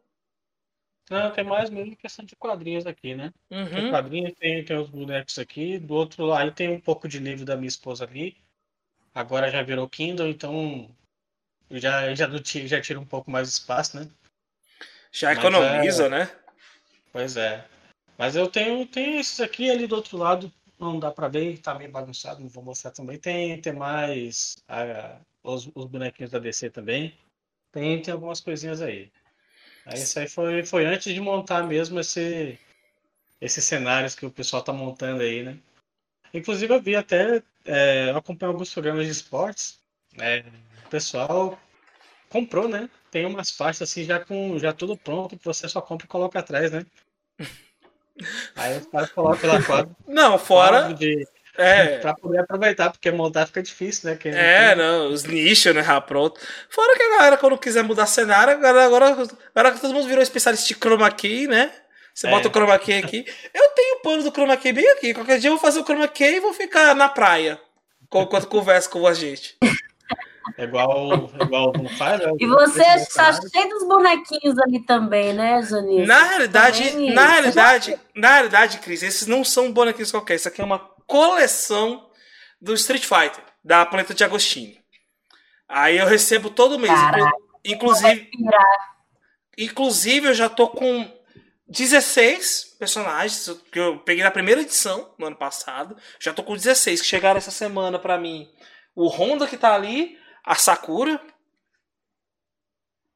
[1.08, 3.32] Não, tem mais mesmo questão de quadrinhos aqui, né?
[3.50, 3.70] Uhum.
[3.70, 5.78] Tem quadrinhos, tem, tem os bonecos aqui.
[5.78, 8.36] Do outro lado, tem um pouco de livro da minha esposa ali.
[9.14, 10.90] Agora já virou Kindle, então
[11.78, 12.28] já, já,
[12.66, 14.08] já tira um pouco mais de espaço, né?
[15.10, 16.08] Já economiza, é...
[16.08, 16.30] né?
[17.12, 17.64] Pois é.
[18.16, 20.52] Mas eu tenho, tenho esses aqui ali do outro lado.
[20.78, 23.18] Não dá pra ver, tá meio bagunçado, não vou mostrar também.
[23.18, 27.16] Tem, tem mais a, os, os bonequinhos da DC também.
[27.70, 29.10] Tem, tem algumas coisinhas aí.
[29.86, 32.58] Aí isso aí foi, foi antes de montar mesmo esse,
[33.40, 35.58] esses cenários que o pessoal tá montando aí, né?
[36.32, 39.80] Inclusive eu vi até, é, eu acompanho alguns programas de esportes,
[40.16, 40.44] né?
[40.92, 41.58] O pessoal
[42.28, 42.88] comprou, né?
[43.10, 46.38] Tem umas faixas assim já com já tudo pronto, que você só compra e coloca
[46.38, 46.84] atrás, né?
[48.54, 49.96] Aí os caras colocam lá quadro.
[50.06, 50.92] Não, fora.
[50.92, 51.26] De,
[51.56, 51.98] é.
[51.98, 54.16] pra poder aproveitar, porque montar fica difícil, né?
[54.16, 55.82] Quem é, não, os nichos, né?
[56.06, 56.38] Pronto.
[56.68, 60.68] Fora que a galera, quando quiser mudar cenário, agora, agora, agora todo mundo virou especialista
[60.68, 61.72] de chroma key, né?
[62.14, 62.30] Você é.
[62.30, 63.24] bota o chroma key aqui.
[63.54, 65.14] Eu tenho o pano do chroma key bem aqui.
[65.14, 67.58] Qualquer dia eu vou fazer o chroma key e vou ficar na praia.
[68.14, 69.56] Enquanto conversa com a gente.
[70.56, 72.32] É igual, igual não faz, né?
[72.38, 76.06] E você está cheio dos bonequinhos ali também, né, Janine?
[76.06, 77.14] Na realidade, também...
[77.14, 77.98] na realidade, já...
[78.14, 80.36] na realidade, Cris, esses não são bonequinhos qualquer.
[80.36, 82.08] Isso aqui é uma coleção
[82.60, 84.80] do Street Fighter, da Planeta de Agostini.
[85.68, 86.92] Aí eu recebo todo mês.
[86.92, 88.30] Caraca, inclusive,
[89.56, 91.10] inclusive, eu já tô com
[91.68, 95.96] 16 personagens que eu peguei na primeira edição no ano passado.
[96.20, 98.48] Já tô com 16 que chegaram essa semana para mim.
[98.94, 101.20] O Honda que tá ali, a Sakura.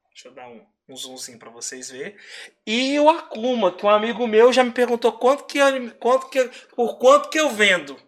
[0.09, 2.17] Deixa eu dar um, um zoomzinho para vocês verem.
[2.65, 5.59] E o Akuma, que um amigo meu já me perguntou quanto que,
[5.99, 6.43] quanto que,
[6.75, 7.99] por quanto que eu vendo.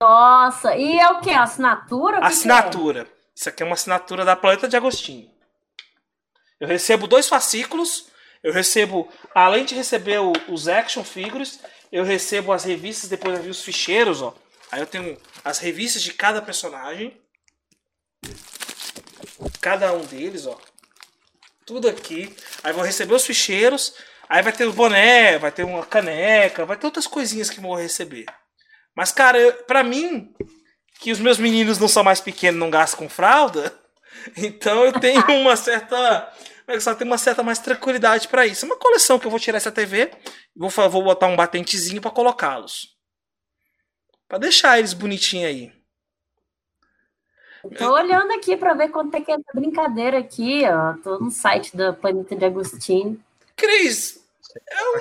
[0.00, 1.30] Nossa, e é o que?
[1.30, 2.18] Assinatura?
[2.18, 3.04] assinatura.
[3.04, 3.16] Que é?
[3.34, 5.30] Isso aqui é uma assinatura da Planeta de Agostinho.
[6.60, 8.10] Eu recebo dois fascículos.
[8.42, 11.58] Eu recebo, além de receber o, os action figures,
[11.90, 14.34] eu recebo as revistas, depois eu vi os ficheiros, ó.
[14.70, 17.20] Aí eu tenho as revistas de cada personagem.
[19.60, 20.58] Cada um deles, ó.
[21.64, 22.34] Tudo aqui.
[22.62, 23.94] Aí vou receber os ficheiros.
[24.28, 27.76] Aí vai ter o boné, vai ter uma caneca, vai ter outras coisinhas que vou
[27.76, 28.26] receber.
[28.94, 30.34] Mas, cara, eu, pra mim,
[31.00, 33.72] que os meus meninos não são mais pequenos, não gastam com fralda,
[34.36, 36.32] então eu tenho uma certa
[36.66, 38.64] Microsoft tem uma certa mais tranquilidade para isso.
[38.64, 40.10] É uma coleção que eu vou tirar essa TV,
[40.56, 42.95] vou, vou botar um batentezinho para colocá-los.
[44.28, 45.72] Para deixar eles bonitinhos aí.
[47.76, 50.94] Tô olhando aqui para ver quanto é que é essa brincadeira aqui, ó.
[51.02, 53.20] Tô no site da Planeta de Agostinho.
[53.56, 54.24] Cris,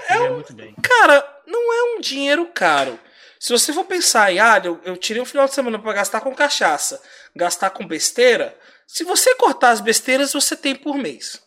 [0.09, 0.43] é, é um,
[0.81, 2.99] cara, não é um dinheiro caro.
[3.39, 6.21] Se você for pensar aí, ah, eu, eu tirei um final de semana para gastar
[6.21, 7.01] com cachaça,
[7.35, 8.57] gastar com besteira,
[8.87, 11.41] se você cortar as besteiras, você tem por mês.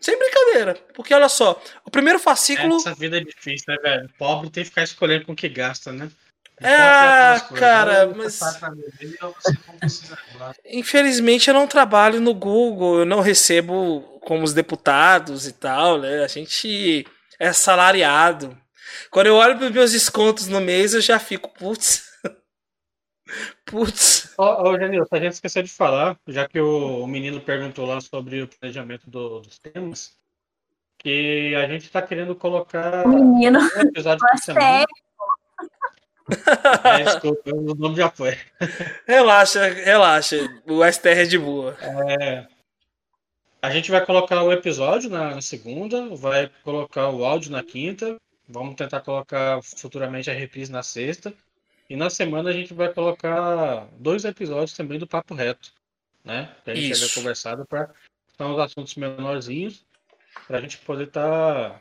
[0.00, 0.74] Sem brincadeira.
[0.94, 2.76] Porque olha só, o primeiro fascículo.
[2.76, 4.10] Essa vida é difícil, né, velho?
[4.18, 6.10] Pobre tem que ficar escolhendo com o que gasta, né?
[6.60, 8.40] É, cara, mas.
[10.64, 16.24] Infelizmente eu não trabalho no Google, eu não recebo como os deputados e tal, né?
[16.24, 17.06] A gente
[17.38, 18.56] é salariado.
[19.10, 22.06] Quando eu olho para os meus descontos no mês, eu já fico, putz.
[23.66, 24.32] Putz.
[24.38, 28.42] Ô, ô Janilson, a gente esqueceu de falar, já que o menino perguntou lá sobre
[28.42, 30.16] o planejamento do, dos temas,
[30.96, 34.86] que a gente está querendo colocar menino, um episódio por semana.
[36.84, 38.36] É, desculpa, o nome já foi.
[39.06, 40.36] Relaxa, relaxa.
[40.66, 41.76] O STR é de boa.
[41.80, 42.46] É,
[43.62, 48.16] a gente vai colocar o episódio na segunda, vai colocar o áudio na quinta,
[48.48, 51.32] vamos tentar colocar futuramente a reprise na sexta.
[51.88, 55.72] E na semana a gente vai colocar dois episódios também do Papo Reto,
[56.24, 56.50] né?
[56.64, 57.14] Que a gente Isso.
[57.14, 57.90] conversado para
[58.36, 59.86] são os assuntos menorzinhos,
[60.46, 61.80] para a gente poder estar tá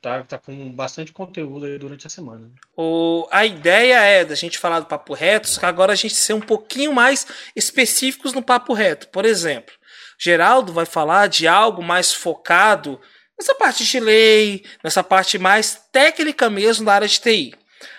[0.00, 2.50] tá, tá com bastante conteúdo aí durante a semana.
[2.76, 6.14] O, a ideia é da gente falar do papo reto, só que agora a gente
[6.14, 9.08] ser um pouquinho mais específicos no papo reto.
[9.08, 9.74] Por exemplo,
[10.18, 13.00] Geraldo vai falar de algo mais focado
[13.38, 17.54] nessa parte de lei, nessa parte mais técnica mesmo da área de TI.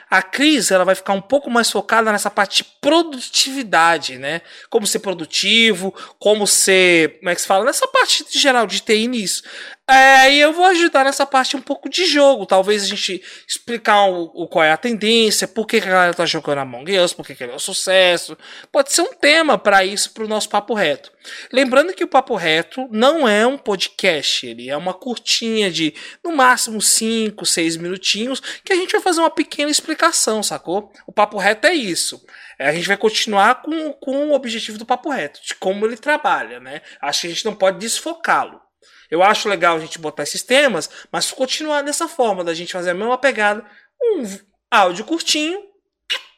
[0.09, 4.41] A Cris ela vai ficar um pouco mais focada nessa parte de produtividade, né?
[4.67, 7.19] Como ser produtivo, como ser.
[7.19, 7.63] Como é que se fala?
[7.63, 9.43] Nessa parte geral de TI nisso.
[9.89, 12.45] É, e eu vou ajudar nessa parte um pouco de jogo.
[12.45, 16.27] Talvez a gente explicar o, o qual é a tendência, por que, a galera tá
[16.27, 18.37] jogando Among Us, por que, que ele é um sucesso.
[18.71, 21.11] Pode ser um tema para isso, para o nosso Papo Reto.
[21.51, 26.35] Lembrando que o Papo Reto não é um podcast, ele é uma curtinha de no
[26.35, 30.93] máximo 5, 6 minutinhos, que a gente vai fazer uma pequena explicação, sacou?
[31.07, 32.23] O Papo Reto é isso.
[32.59, 35.97] É, a gente vai continuar com, com o objetivo do Papo Reto, de como ele
[35.97, 36.83] trabalha, né?
[37.01, 38.68] Acho que a gente não pode desfocá-lo.
[39.09, 42.91] Eu acho legal a gente botar esses temas, mas continuar dessa forma, da gente fazer
[42.91, 43.65] a mesma pegada.
[44.01, 44.23] Um
[44.69, 45.67] áudio curtinho,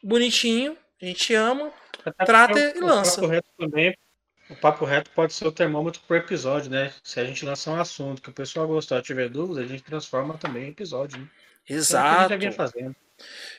[0.02, 1.72] bonitinho, a gente ama,
[2.04, 3.20] Até trata e lança.
[3.20, 3.98] O papo, reto também,
[4.50, 6.92] o papo reto pode ser o termômetro por episódio, né?
[7.02, 10.36] Se a gente lançar um assunto que o pessoal gostar tiver dúvida, a gente transforma
[10.36, 11.18] também em episódio.
[11.18, 11.28] Né?
[11.68, 12.06] Exato.
[12.06, 12.96] É o que a gente já vinha fazendo.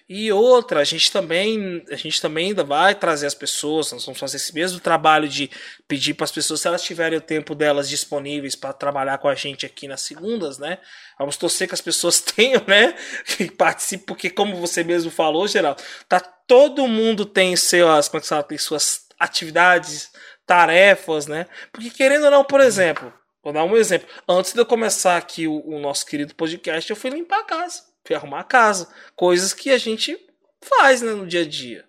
[0.08, 4.20] E outra, a gente também, a gente também ainda vai trazer as pessoas, nós vamos
[4.20, 5.50] fazer esse mesmo trabalho de
[5.88, 9.36] pedir para as pessoas se elas tiverem o tempo delas disponíveis para trabalhar com a
[9.36, 10.80] gente aqui nas segundas, né?
[11.18, 12.94] Vamos torcer que as pessoas tenham, né?
[13.26, 18.22] Que participem, porque como você mesmo falou, Geraldo, tá todo mundo tem seus, como é
[18.22, 20.12] que fala, tem suas atividades,
[20.46, 21.48] tarefas, né?
[21.72, 24.10] Porque querendo ou não, por exemplo, vou dar um exemplo.
[24.28, 27.93] Antes de eu começar aqui o, o nosso querido podcast, eu fui limpar a casa
[28.06, 28.90] fui arrumar a casa.
[29.16, 30.18] Coisas que a gente
[30.62, 31.86] faz né, no dia a dia.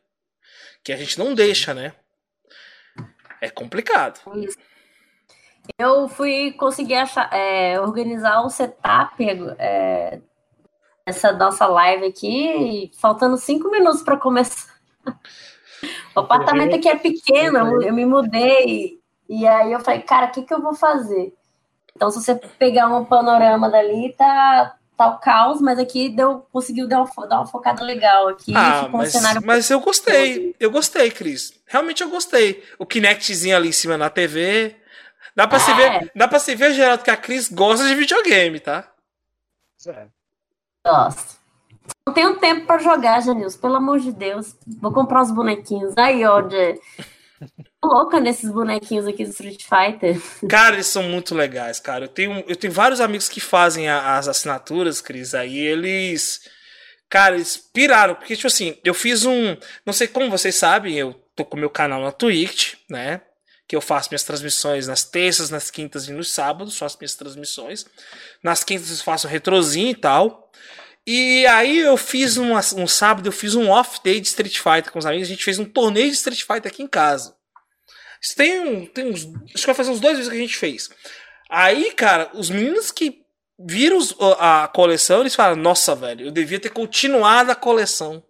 [0.82, 1.94] Que a gente não deixa, né?
[3.40, 4.20] É complicado.
[5.78, 9.24] Eu fui conseguir achar, é, organizar o setup
[9.58, 10.20] é,
[11.06, 14.74] essa nossa live aqui, faltando cinco minutos para começar.
[16.14, 19.00] O apartamento aqui é pequeno, eu me mudei.
[19.28, 21.34] E aí eu falei, cara, o que, que eu vou fazer?
[21.94, 26.86] Então, se você pegar um panorama dali, tá, tá o caos, mas aqui deu, conseguiu
[26.86, 28.52] dar uma, dar uma focada legal aqui.
[28.54, 31.52] Ah, mas, um mas eu gostei, eu gostei, Cris.
[31.66, 32.62] Realmente eu gostei.
[32.78, 34.76] O Kinectzinho ali em cima na TV.
[35.34, 35.60] Dá pra, é.
[35.60, 38.88] se ver, dá pra se ver, Geraldo, que a Cris gosta de videogame, tá?
[39.86, 40.06] É.
[40.86, 41.34] Gosto.
[42.06, 44.54] Não tenho tempo pra jogar, Janilson, pelo amor de Deus.
[44.80, 45.94] Vou comprar uns bonequinhos.
[45.96, 46.78] Aí, ó, de
[47.84, 50.20] louca nesses bonequinhos aqui do Street Fighter.
[50.48, 52.04] Cara, eles são muito legais, cara.
[52.04, 56.40] Eu tenho, eu tenho vários amigos que fazem a, as assinaturas, Cris, aí eles.
[57.08, 59.56] Cara, eles piraram, porque, tipo assim, eu fiz um.
[59.84, 63.20] Não sei como vocês sabem, eu tô com meu canal na Twitch, né?
[63.66, 67.86] Que eu faço minhas transmissões nas terças, nas quintas e nos sábados, faço minhas transmissões.
[68.42, 70.43] Nas quintas eu faço retrozinho e tal.
[71.06, 74.98] E aí eu fiz um, um sábado, eu fiz um off-day de Street Fighter com
[74.98, 75.28] os amigos.
[75.28, 77.36] A gente fez um torneio de Street Fighter aqui em casa.
[78.20, 79.26] Isso tem, um, tem uns.
[79.54, 80.88] Acho que vai fazer uns dois meses que a gente fez.
[81.50, 83.22] Aí, cara, os meninos que
[83.58, 83.98] viram
[84.38, 88.24] a coleção, eles falam: Nossa, velho, eu devia ter continuado a coleção.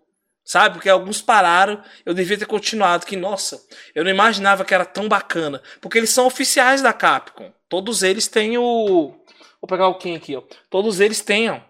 [0.45, 0.75] Sabe?
[0.75, 3.07] Porque alguns pararam, eu devia ter continuado.
[3.07, 3.63] Que, nossa,
[3.95, 5.63] eu não imaginava que era tão bacana.
[5.81, 7.53] Porque eles são oficiais da Capcom.
[7.69, 9.15] todos eles têm o.
[9.61, 10.43] Vou pegar o Ken aqui, ó.
[10.69, 11.61] Todos eles têm, ó.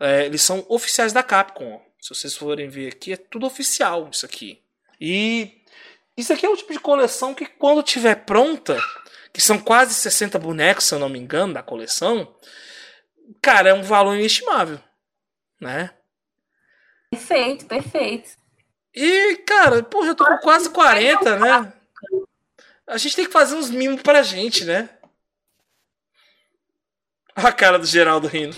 [0.00, 1.80] É, eles são oficiais da Capcom.
[2.00, 4.62] Se vocês forem ver aqui, é tudo oficial isso aqui.
[4.98, 5.62] E
[6.16, 8.78] isso aqui é o tipo de coleção que quando tiver pronta,
[9.32, 12.34] que são quase 60 bonecos, se eu não me engano, da coleção,
[13.42, 14.80] cara, é um valor inestimável,
[15.60, 15.94] né?
[17.10, 18.30] Perfeito, perfeito.
[18.94, 21.72] E, cara, porra, eu tô com quase 40, né?
[22.86, 24.88] A gente tem que fazer uns mimos pra gente, né?
[27.34, 28.56] A cara do Geraldo rindo.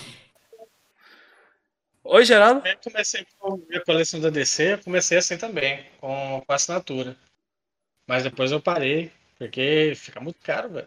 [2.13, 2.61] Oi, Geraldo.
[2.67, 7.17] Eu comecei com a coleção da DC, eu comecei assim também, com, com assinatura.
[8.07, 10.85] Mas depois eu parei, porque fica muito caro, velho.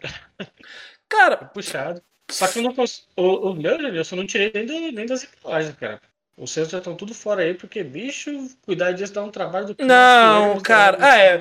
[1.09, 2.01] Cara, puxado.
[2.31, 3.07] Só que eu não consigo.
[3.17, 6.01] O, o meu, eu só não tirei nem, do, nem das embalagens, cara.
[6.37, 9.75] Os seus já estão tudo fora aí, porque, bicho, cuidar disso dá um trabalho do
[9.75, 9.83] que.
[9.83, 10.97] Não, cara.
[11.01, 11.37] Ah, é.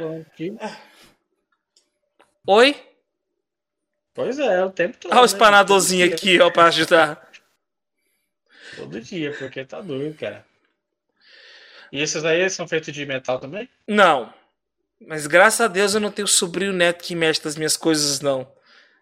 [2.44, 2.74] Oi?
[4.12, 5.12] Pois é, o tempo todo.
[5.12, 5.26] Olha o né?
[5.26, 7.25] espanadorzinho aqui, ó, pra ajudar.
[8.74, 10.44] Todo dia, porque tá doido, cara.
[11.92, 13.68] E esses aí são feitos de metal também?
[13.86, 14.32] Não.
[15.00, 18.50] Mas graças a Deus eu não tenho sobrinho neto que mexe das minhas coisas, não.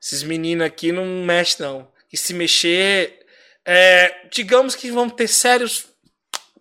[0.02, 1.88] Esses meninos aqui não mexem, não.
[2.12, 3.24] E se mexer,
[3.64, 5.86] é, digamos que vão ter sérios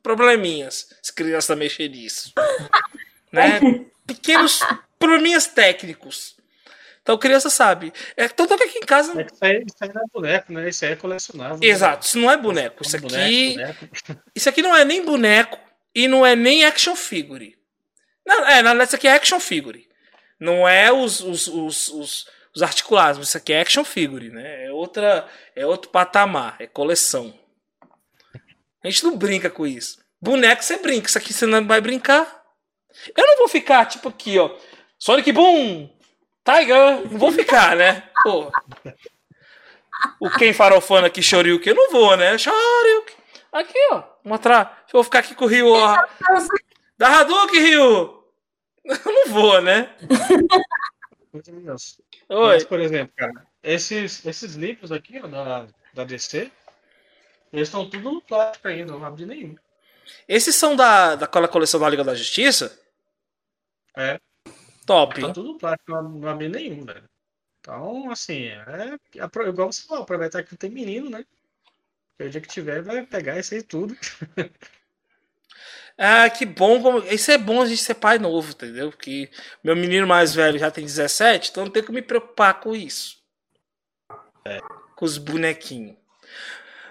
[0.02, 2.34] probleminhas se criança mexer nisso.
[3.32, 3.60] né?
[4.06, 4.60] Pequenos
[5.00, 6.36] probleminhas técnicos.
[7.04, 7.94] Então criança sabe.
[8.16, 9.22] É, tanto que aqui em casa.
[9.22, 10.70] É isso, aí, isso aí não é boneco, né?
[10.70, 11.60] Isso aí é colecionável.
[11.62, 12.82] Exato, isso não é boneco.
[12.82, 13.56] Isso aqui.
[13.56, 13.90] Boneco.
[14.34, 15.60] Isso aqui não é nem boneco
[15.94, 17.56] e não é nem action figure.
[18.26, 19.88] Não, é, na verdade, isso aqui é action figure.
[20.40, 24.66] Não é os, os, os, os, os articulados, isso aqui é action figure, né?
[24.66, 27.38] É, outra, é outro patamar, é coleção.
[28.84, 30.00] A gente não brinca com isso.
[30.22, 32.44] Boneco você brinca, isso aqui você não vai brincar.
[33.16, 34.56] Eu não vou ficar, tipo aqui, ó.
[34.98, 35.93] Sonic Boom!
[36.44, 37.10] Tiger!
[37.10, 38.10] Não vou ficar, né?
[38.24, 38.52] Pô.
[40.20, 42.38] O quem farofando aqui, Shoryuken, eu não vou, né?
[42.38, 43.16] Shoryuken!
[43.52, 44.04] Aqui, ó.
[44.24, 44.86] Mostrar.
[44.92, 45.96] Vou ficar aqui com o Rio, ó.
[46.98, 48.24] Da Hadouken, Rio!
[48.84, 49.96] Eu não vou, né?
[52.30, 52.54] Oi.
[52.54, 56.52] Mas, por exemplo, cara, esses, esses livros aqui ó, da, da DC,
[57.52, 59.56] eles estão tudo no plástico ainda, não abri nenhum.
[60.28, 62.78] Esses são da, daquela coleção da Liga da Justiça?
[63.96, 64.20] É.
[64.86, 65.20] Top.
[65.20, 67.10] Tá tudo plástico, não abri nenhum, velho.
[67.60, 71.26] Então, assim, é, é igual você falou, aproveitar que não tem menino, né?
[72.12, 73.96] Porque o dia que tiver vai pegar isso aí tudo.
[75.96, 76.98] Ah, que bom.
[77.04, 78.90] Isso é bom a gente ser pai novo, entendeu?
[78.90, 79.30] Porque
[79.64, 83.22] meu menino mais velho já tem 17, então não tem que me preocupar com isso.
[84.44, 84.60] É.
[84.96, 85.96] Com os bonequinhos.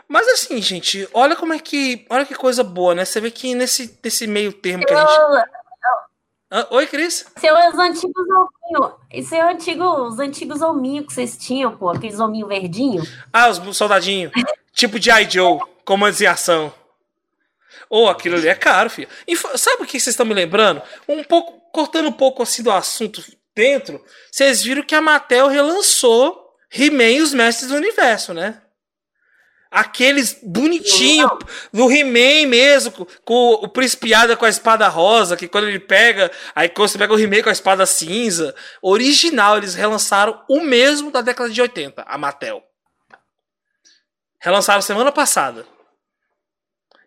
[0.07, 2.07] Mas assim, gente, olha como é que.
[2.09, 3.05] Olha que coisa boa, né?
[3.05, 5.51] Você vê que nesse, nesse meio termo que a gente.
[6.55, 7.25] Ah, oi, Cris?
[7.39, 8.93] Seu os antigos hominhos.
[9.11, 13.09] Isso é antigo, os antigos hominhos que vocês tinham, pô, aqueles hominhos verdinhos.
[13.33, 14.31] Ah, os soldadinhos.
[14.71, 15.27] tipo de I.
[15.31, 16.71] Joe, comandos em ação.
[17.89, 19.09] Ou oh, aquilo ali é caro, filho.
[19.27, 20.83] E sabe o que vocês estão me lembrando?
[21.09, 23.25] Um pouco, cortando um pouco assim do assunto
[23.55, 28.61] dentro, vocês viram que a Mattel relançou He-Man e os Mestres do Universo, né?
[29.73, 31.29] Aqueles bonitinho
[31.73, 36.69] do He-Man mesmo, com o príncipe com a espada rosa, que quando ele pega, aí
[36.69, 41.23] quando você pega o He-Man com a espada cinza, original, eles relançaram o mesmo da
[41.23, 42.63] década de 80, a Mattel.
[44.39, 45.65] Relançaram semana passada.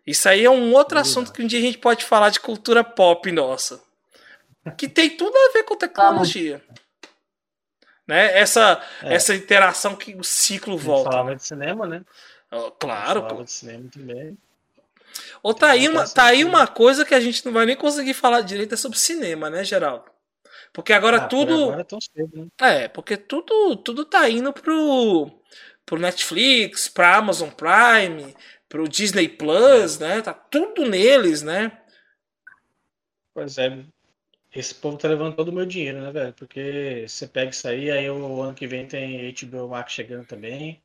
[0.07, 2.83] Isso aí é um outro assunto que um dia a gente pode falar de cultura
[2.83, 3.83] pop nossa.
[4.77, 6.63] Que tem tudo a ver com tecnologia.
[8.07, 8.37] Né?
[8.37, 9.15] Essa, é.
[9.15, 11.11] essa interação que o ciclo volta.
[11.11, 12.03] Falava de cinema, né?
[12.79, 13.21] Claro.
[13.21, 14.37] Falava de cinema também.
[15.41, 18.13] Ou tá aí, uma, tá aí uma coisa que a gente não vai nem conseguir
[18.13, 20.05] falar direito é sobre cinema, né, Geraldo?
[20.73, 21.71] Porque agora ah, tudo.
[21.71, 22.47] Agora é, cedo, né?
[22.59, 25.31] é, porque tudo, tudo tá indo pro,
[25.85, 28.35] pro Netflix, pra Amazon Prime,
[28.67, 30.21] pro Disney Plus, né?
[30.21, 31.71] Tá tudo neles, né?
[33.33, 33.85] Pois é.
[34.53, 36.33] Esse povo tá levando todo o meu dinheiro, né, velho?
[36.33, 40.81] Porque você pega isso aí, aí o ano que vem tem HBO Max chegando também.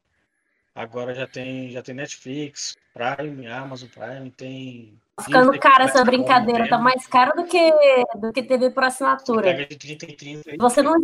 [0.74, 4.98] Agora já tem, já tem Netflix, Prime, Amazon Prime, tem.
[5.16, 7.72] Tá ficando cara essa brincadeira, tá mais caro do que,
[8.16, 9.42] do que TV por assinatura.
[9.42, 10.56] Pega de 30 em 30 aí.
[10.58, 10.94] Você não.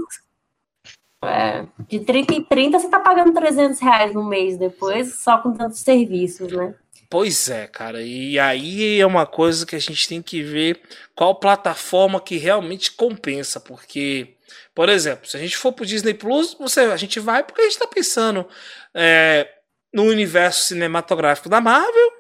[1.25, 5.53] É, de 30 em 30 você tá pagando 300 reais no mês depois, só com
[5.53, 6.75] tantos serviços, né?
[7.09, 8.03] Pois é, cara.
[8.03, 10.81] E aí é uma coisa que a gente tem que ver
[11.15, 13.61] qual plataforma que realmente compensa.
[13.61, 14.35] Porque,
[14.75, 17.65] por exemplo, se a gente for pro Disney Plus, você, a gente vai porque a
[17.65, 18.47] gente tá pensando
[18.93, 19.49] é,
[19.93, 22.13] no universo cinematográfico da Marvel.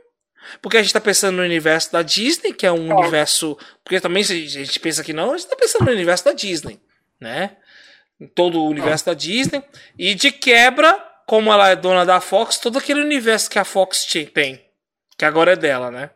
[0.63, 2.95] Porque a gente tá pensando no universo da Disney, que é um é.
[2.95, 3.59] universo.
[3.83, 6.33] Porque também, se a gente pensa que não, a gente tá pensando no universo da
[6.33, 6.81] Disney,
[7.21, 7.57] né?
[8.21, 9.63] em todo o universo da Disney.
[9.99, 10.93] E de quebra,
[11.27, 14.65] como ela é dona da Fox, todo aquele universo que a Fox tem,
[15.17, 16.11] que agora é dela, né?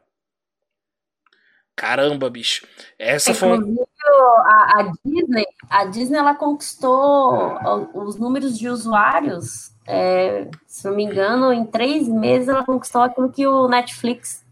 [1.76, 2.66] Caramba, bicho.
[2.98, 3.52] Essa foi.
[3.52, 7.58] A, a, Disney, a Disney ela conquistou
[7.94, 9.70] os números de usuários.
[9.92, 14.44] É, se não me engano, em três meses ela conquistou aquilo que o Netflix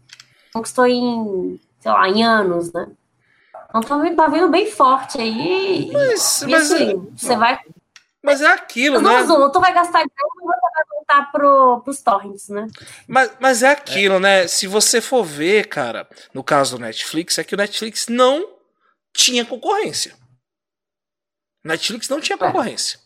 [0.51, 2.89] conquistou em, sei lá, em anos, né?
[3.69, 5.89] Então tá, tá vindo bem forte aí.
[5.93, 7.17] Mas, e, mas assim, é...
[7.17, 7.59] você vai.
[8.21, 9.33] Mas é aquilo, mas, né?
[9.33, 12.67] Não, tu vai gastar grana e você vai voltar pro, pros torrents, né?
[13.07, 14.19] Mas, mas é aquilo, é.
[14.19, 14.47] né?
[14.47, 18.45] Se você for ver, cara, no caso do Netflix, é que o Netflix não
[19.13, 20.13] tinha concorrência.
[21.63, 22.39] Netflix não tinha é.
[22.39, 22.99] concorrência.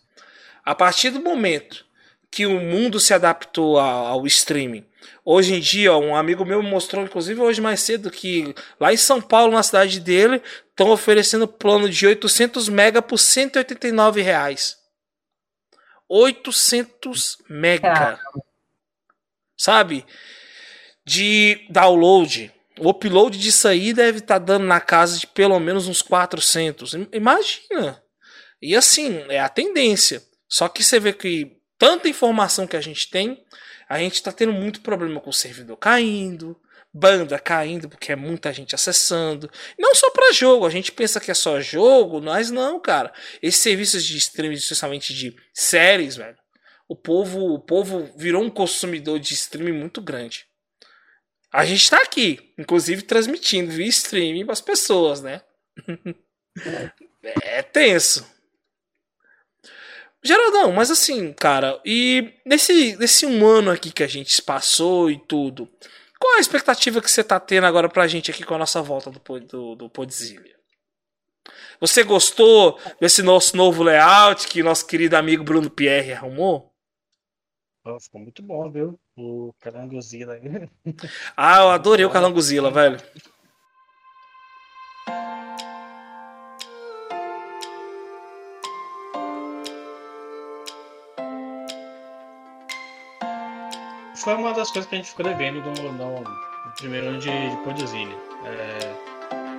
[0.65, 1.85] A partir do momento
[2.33, 4.85] que o mundo se adaptou ao streaming
[5.25, 9.21] Hoje em dia, um amigo meu mostrou, inclusive hoje mais cedo, que lá em São
[9.21, 14.77] Paulo, na cidade dele, estão oferecendo plano de 800 mega por 189 reais.
[16.09, 18.19] 800 mega.
[19.55, 20.05] Sabe?
[21.05, 22.51] De download.
[22.79, 26.95] O upload disso aí deve estar tá dando na casa de pelo menos uns 400.
[27.13, 28.03] Imagina.
[28.61, 30.21] E assim, é a tendência.
[30.49, 33.43] Só que você vê que tanta informação que a gente tem,
[33.89, 36.57] a gente está tendo muito problema com o servidor caindo,
[36.93, 39.51] banda caindo porque é muita gente acessando.
[39.77, 43.11] Não só para jogo, a gente pensa que é só jogo, mas não, cara.
[43.41, 46.37] Esses serviços de streaming, especialmente de séries, velho.
[46.87, 50.45] O povo, o povo virou um consumidor de streaming muito grande.
[51.51, 55.41] A gente está aqui, inclusive transmitindo via streaming para as pessoas, né?
[57.43, 58.32] é tenso.
[60.23, 65.19] Geraldão, mas assim, cara, e nesse, nesse um ano aqui que a gente passou e
[65.19, 65.69] tudo,
[66.19, 69.11] qual a expectativa que você tá tendo agora pra gente aqui com a nossa volta
[69.11, 70.53] do, do, do Podzilha?
[71.81, 76.73] Você gostou desse nosso novo layout que nosso querido amigo Bruno Pierre arrumou?
[77.85, 78.97] Oh, ficou muito bom, viu?
[79.17, 80.69] O Calangozila aí.
[81.35, 82.97] ah, eu adorei o Calangozila, velho.
[94.23, 97.29] Foi uma das coisas que a gente ficou devendo no, no, no primeiro ano de,
[97.29, 98.17] de.
[98.45, 98.95] É,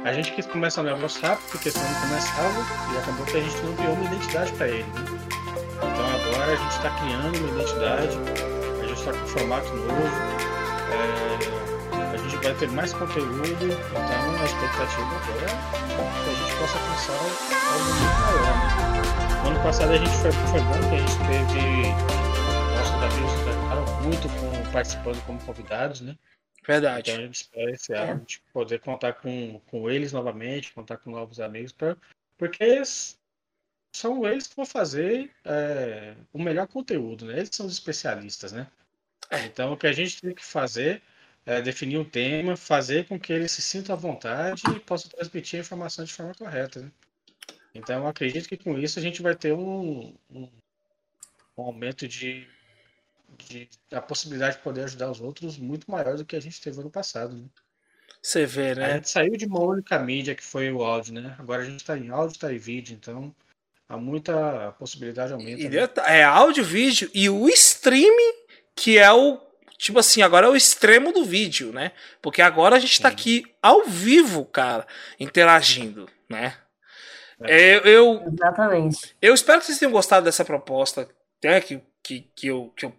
[0.04, 3.56] a gente quis começar a gostar, porque senão não começava, e acabou que a gente
[3.62, 4.84] não criou uma identidade para ele.
[4.84, 5.04] Né?
[5.76, 8.18] Então agora a gente está criando uma identidade,
[8.82, 10.02] a gente está com um formato novo,
[10.92, 15.54] é, a gente vai ter mais conteúdo, então a expectativa é
[15.94, 17.12] que a gente possa alcançar
[17.70, 18.56] algo muito maior.
[18.94, 19.40] Né?
[19.42, 22.23] No ano passado a gente foi, foi bom que a gente teve
[24.04, 26.16] muito com, participando como convidados, né?
[26.66, 27.10] Verdade.
[27.10, 30.98] Então a gente espera esse ano a gente poder contar com, com eles novamente, contar
[30.98, 31.96] com novos amigos, pra,
[32.36, 32.82] porque
[33.94, 37.38] são eles que vão fazer é, o melhor conteúdo, né?
[37.38, 38.66] Eles são os especialistas, né?
[39.30, 39.46] É.
[39.46, 41.00] Então o que a gente tem que fazer
[41.46, 45.58] é definir um tema, fazer com que eles se sintam à vontade e possam transmitir
[45.58, 46.90] a informação de forma correta, né?
[47.74, 50.48] Então acredito que com isso a gente vai ter um, um,
[51.56, 52.46] um aumento de
[53.36, 56.80] de, a possibilidade de poder ajudar os outros muito maior do que a gente teve
[56.80, 57.36] ano passado.
[57.36, 57.44] Né?
[58.22, 58.84] Você vê, né?
[58.86, 61.34] A gente saiu de uma única mídia que foi o áudio, né?
[61.38, 63.34] Agora a gente está em áudio, está em vídeo, então
[63.88, 65.60] há muita possibilidade aumenta.
[65.60, 65.88] E né?
[66.06, 69.40] É áudio, vídeo e o streaming que é o
[69.76, 71.92] tipo assim, agora é o extremo do vídeo, né?
[72.22, 74.86] Porque agora a gente está aqui ao vivo, cara,
[75.20, 76.56] interagindo, né?
[77.42, 77.76] É.
[77.76, 79.14] Eu, eu, Exatamente.
[79.20, 81.08] Eu espero que vocês tenham gostado dessa proposta,
[81.42, 82.94] né, que, que, que, eu, que eu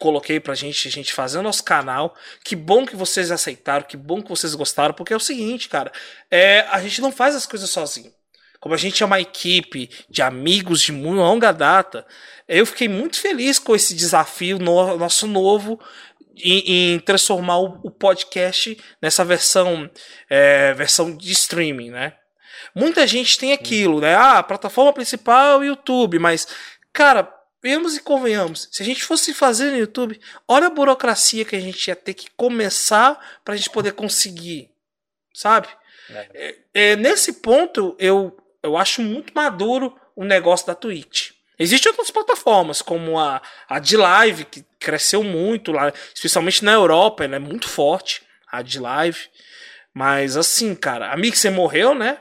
[0.00, 2.16] coloquei pra gente, a gente fazer o nosso canal.
[2.42, 5.92] Que bom que vocês aceitaram, que bom que vocês gostaram, porque é o seguinte, cara,
[6.30, 8.10] é, a gente não faz as coisas sozinho.
[8.58, 12.06] Como a gente é uma equipe de amigos de muito longa data,
[12.48, 15.78] eu fiquei muito feliz com esse desafio no, nosso novo
[16.36, 19.90] em, em transformar o, o, podcast nessa versão
[20.28, 22.14] é, versão de streaming, né?
[22.74, 24.14] Muita gente tem aquilo, né?
[24.14, 26.46] Ah, a plataforma principal é o YouTube, mas,
[26.92, 28.68] cara, Venhamos e convenhamos.
[28.72, 32.14] Se a gente fosse fazer no YouTube, olha a burocracia que a gente ia ter
[32.14, 34.70] que começar para a gente poder conseguir.
[35.34, 35.68] Sabe?
[36.08, 36.28] É.
[36.34, 41.32] É, é, nesse ponto, eu, eu acho muito maduro o negócio da Twitch.
[41.58, 47.22] Existem outras plataformas, como a, a de Live, que cresceu muito lá, especialmente na Europa,
[47.22, 49.28] ela é muito forte, a de Live.
[49.92, 52.18] Mas assim, cara, a Mixer morreu, né?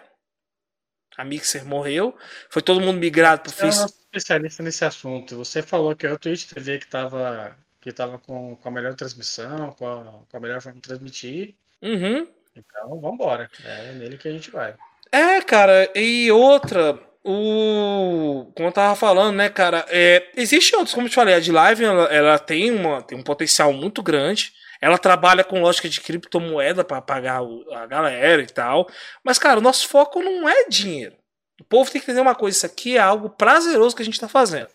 [1.18, 2.18] A Mixer morreu.
[2.50, 5.38] Foi todo mundo migrado pro Facebook especialista nesse assunto.
[5.38, 8.93] Você falou que é o Twitch TV que estava que tava com, com a melhor
[8.93, 11.55] transmissão, com a, com a melhor forma de transmitir.
[11.82, 12.28] Uhum.
[12.55, 13.49] Então, vamos embora.
[13.64, 14.76] É nele que a gente vai.
[15.12, 18.51] É, cara, e outra, o.
[18.53, 19.86] Como eu tava falando, né, cara?
[19.88, 23.18] É, existe outros, como eu te falei, a de live ela, ela tem, uma, tem
[23.18, 24.53] um potencial muito grande.
[24.82, 27.41] Ela trabalha com lógica de criptomoeda para pagar
[27.74, 28.89] a galera e tal.
[29.24, 31.16] Mas, cara, o nosso foco não é dinheiro.
[31.60, 34.16] O povo tem que entender uma coisa: isso aqui é algo prazeroso que a gente
[34.16, 34.68] está fazendo.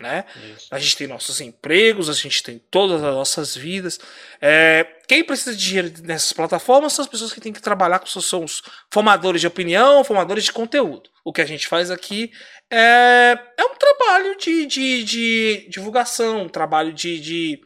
[0.00, 0.24] Né?
[0.70, 4.00] A gente tem nossos empregos, a gente tem todas as nossas vidas.
[4.40, 8.06] É, quem precisa de dinheiro nessas plataformas são as pessoas que têm que trabalhar com
[8.06, 8.62] são os
[8.92, 11.10] formadores de opinião, formadores de conteúdo.
[11.24, 12.30] O que a gente faz aqui
[12.70, 17.60] é, é um trabalho de, de, de divulgação, um trabalho de, de.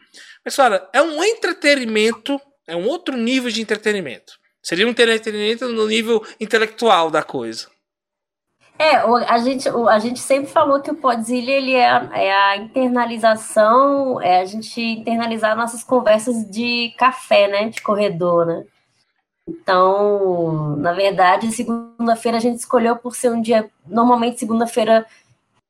[0.44, 4.34] Mas, cara, é um entretenimento, é um outro nível de entretenimento.
[4.62, 7.68] Seria um entretenimento no nível intelectual da coisa.
[8.78, 14.22] É, a gente, a gente sempre falou que o Podzilha ele é, é a internalização,
[14.22, 17.68] é a gente internalizar nossas conversas de café, né?
[17.68, 18.64] De corredor, né?
[19.48, 23.68] Então, na verdade, segunda-feira a gente escolheu por ser um dia.
[23.84, 25.04] Normalmente, segunda-feira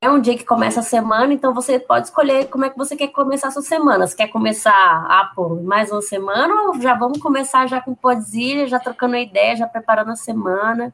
[0.01, 2.95] é um dia que começa a semana, então você pode escolher como é que você
[2.95, 4.05] quer começar a sua semana.
[4.05, 8.67] Você quer começar, ah, por mais uma semana, ou já vamos começar já com Podzilha,
[8.67, 10.93] já trocando a ideia, já preparando a semana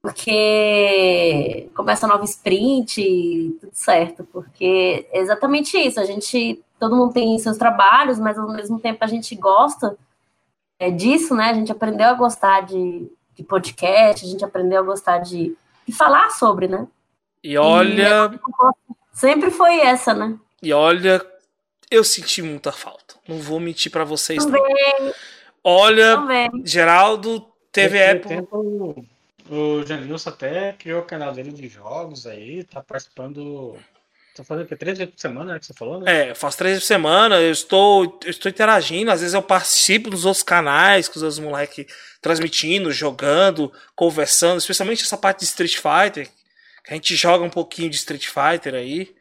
[0.00, 6.96] porque começa a nova sprint e tudo certo, porque é exatamente isso, a gente, todo
[6.96, 9.98] mundo tem seus trabalhos, mas ao mesmo tempo a gente gosta
[10.78, 14.84] é, disso, né, a gente aprendeu a gostar de, de podcast, a gente aprendeu a
[14.84, 16.86] gostar de, de falar sobre, né.
[17.42, 18.30] E olha...
[18.32, 20.38] E sempre foi essa, né.
[20.62, 21.24] E olha,
[21.90, 24.44] eu senti muita falta, não vou mentir para vocês.
[24.44, 25.12] Também.
[25.64, 26.50] Olha, Também.
[26.64, 28.28] Geraldo teve época...
[28.36, 29.04] Tempo
[29.48, 33.76] o Janilson até criou o canal dele de jogos aí, tá participando.
[34.34, 34.76] Tá fazendo o quê?
[34.76, 35.58] Três vezes por semana, né?
[35.58, 36.30] Que você falou, né?
[36.30, 40.10] É, faço três vezes por semana, eu estou, eu estou interagindo, às vezes eu participo
[40.10, 41.86] dos outros canais, com os outros moleques
[42.20, 46.28] transmitindo, jogando, conversando, especialmente essa parte de Street Fighter,
[46.84, 49.16] que a gente joga um pouquinho de Street Fighter aí.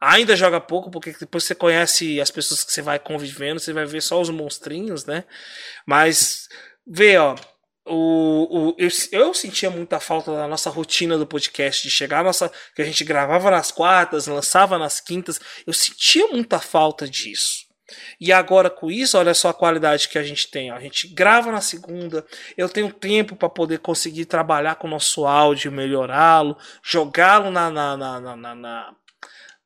[0.00, 3.86] Ainda joga pouco, porque depois você conhece as pessoas que você vai convivendo, você vai
[3.86, 5.24] ver só os monstrinhos, né?
[5.86, 6.48] Mas,
[6.86, 7.34] vê, ó,
[7.86, 12.50] o, o, eu, eu sentia muita falta da nossa rotina do podcast, de chegar nossa.
[12.74, 15.40] que a gente gravava nas quartas, lançava nas quintas.
[15.66, 17.66] Eu sentia muita falta disso.
[18.20, 20.70] E agora com isso, olha só a qualidade que a gente tem.
[20.70, 22.26] A gente grava na segunda,
[22.56, 27.96] eu tenho tempo para poder conseguir trabalhar com o nosso áudio, melhorá-lo, jogá-lo na, na,
[27.96, 28.94] na, na, na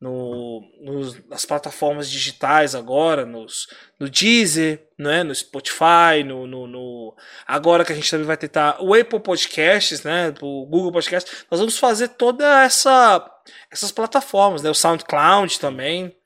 [0.00, 7.14] no, nos, nas plataformas digitais agora, nos, no Deezer, né, no Spotify, no, no, no,
[7.46, 11.60] agora que a gente também vai tentar o Apple Podcasts, né, o Google Podcasts, nós
[11.60, 13.26] vamos fazer toda essa
[13.70, 16.16] essas plataformas, né, o SoundCloud também.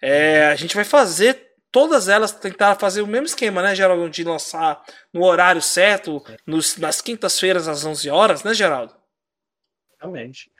[0.00, 4.22] É, a gente vai fazer todas elas tentar fazer o mesmo esquema, né, Geraldo, de
[4.22, 8.94] lançar no horário certo, nos, nas quintas-feiras às 11 horas, né, Geraldo?
[9.98, 10.50] Realmente.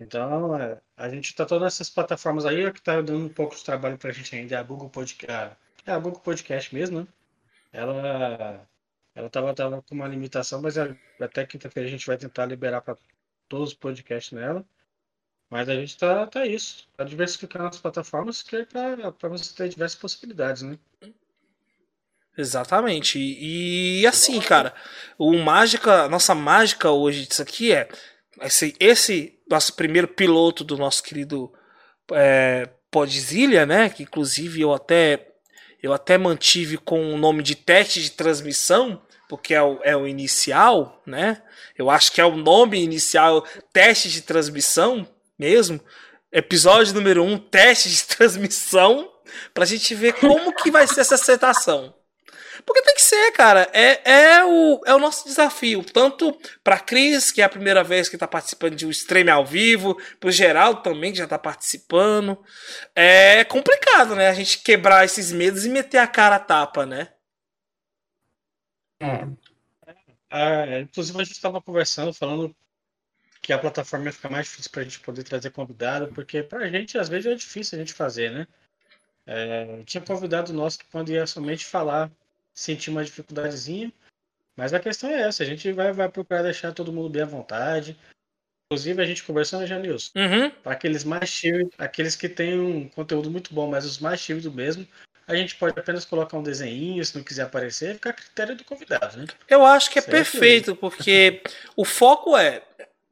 [0.00, 3.54] Então, é, a gente está todas essas plataformas aí, o que está dando um pouco
[3.54, 5.56] de trabalho para a gente ainda é a Google Podcast.
[5.86, 7.06] É a Google Podcast mesmo, né?
[7.72, 8.68] Ela
[9.14, 10.76] ela tava, com uma limitação, mas
[11.20, 12.96] até quinta-feira a gente vai tentar liberar para
[13.48, 14.64] todos os podcasts nela.
[15.50, 16.88] Mas a gente tá, tá isso.
[16.96, 20.78] Tá diversificando as plataformas que é para você ter diversas possibilidades, né?
[22.36, 23.18] Exatamente.
[23.18, 24.74] E, e assim, cara,
[25.16, 27.88] o mágica, nossa mágica hoje disso aqui é
[28.40, 31.52] esse, esse nosso primeiro piloto do nosso querido
[32.12, 33.88] é, Podzilha, né?
[33.88, 35.28] Que inclusive eu até
[35.82, 40.08] eu até mantive com o nome de teste de transmissão, porque é o, é o
[40.08, 41.40] inicial, né?
[41.76, 45.06] Eu acho que é o nome inicial, teste de transmissão
[45.38, 45.80] mesmo.
[46.32, 49.08] Episódio número 1, um, teste de transmissão,
[49.54, 51.94] pra gente ver como que vai ser essa aceitação.
[52.68, 53.66] Porque tem que ser, cara.
[53.72, 55.82] É, é, o, é o nosso desafio.
[55.82, 59.46] Tanto pra Cris, que é a primeira vez que tá participando de um stream ao
[59.46, 62.38] vivo, pro Geraldo também, que já tá participando.
[62.94, 64.28] É complicado, né?
[64.28, 67.08] A gente quebrar esses medos e meter a cara a tapa, né?
[69.00, 69.24] É.
[70.30, 72.54] é inclusive, a gente estava conversando, falando
[73.40, 76.66] que a plataforma ia ficar mais difícil para a gente poder trazer convidado, porque para
[76.66, 78.46] a gente, às vezes, é difícil a gente fazer, né?
[79.24, 82.10] É, tinha convidado nosso que podia somente falar
[82.58, 83.92] sentir uma dificuldadezinha.
[84.56, 87.26] Mas a questão é essa, a gente vai, vai procurar deixar todo mundo bem à
[87.26, 87.96] vontade.
[88.66, 90.10] Inclusive, a gente conversando já, Nilson.
[90.16, 90.50] Uhum.
[90.50, 94.52] Para aqueles mais tímidos, aqueles que têm um conteúdo muito bom, mas os mais tímidos
[94.52, 94.86] mesmo,
[95.28, 98.64] a gente pode apenas colocar um desenho, se não quiser aparecer, fica a critério do
[98.64, 99.26] convidado, né?
[99.48, 100.12] Eu acho que é certo?
[100.12, 101.40] perfeito, porque
[101.76, 102.62] o foco é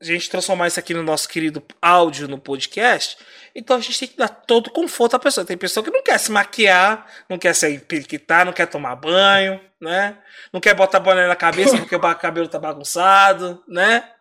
[0.01, 3.17] a gente transformar isso aqui no nosso querido áudio no podcast
[3.59, 5.47] então a gente tem que dar todo conforto à pessoa.
[5.47, 9.59] Tem pessoa que não quer se maquiar, não quer se periquitar, não quer tomar banho,
[9.81, 10.19] né?
[10.53, 14.13] Não quer botar boné na cabeça porque o cabelo tá bagunçado, né?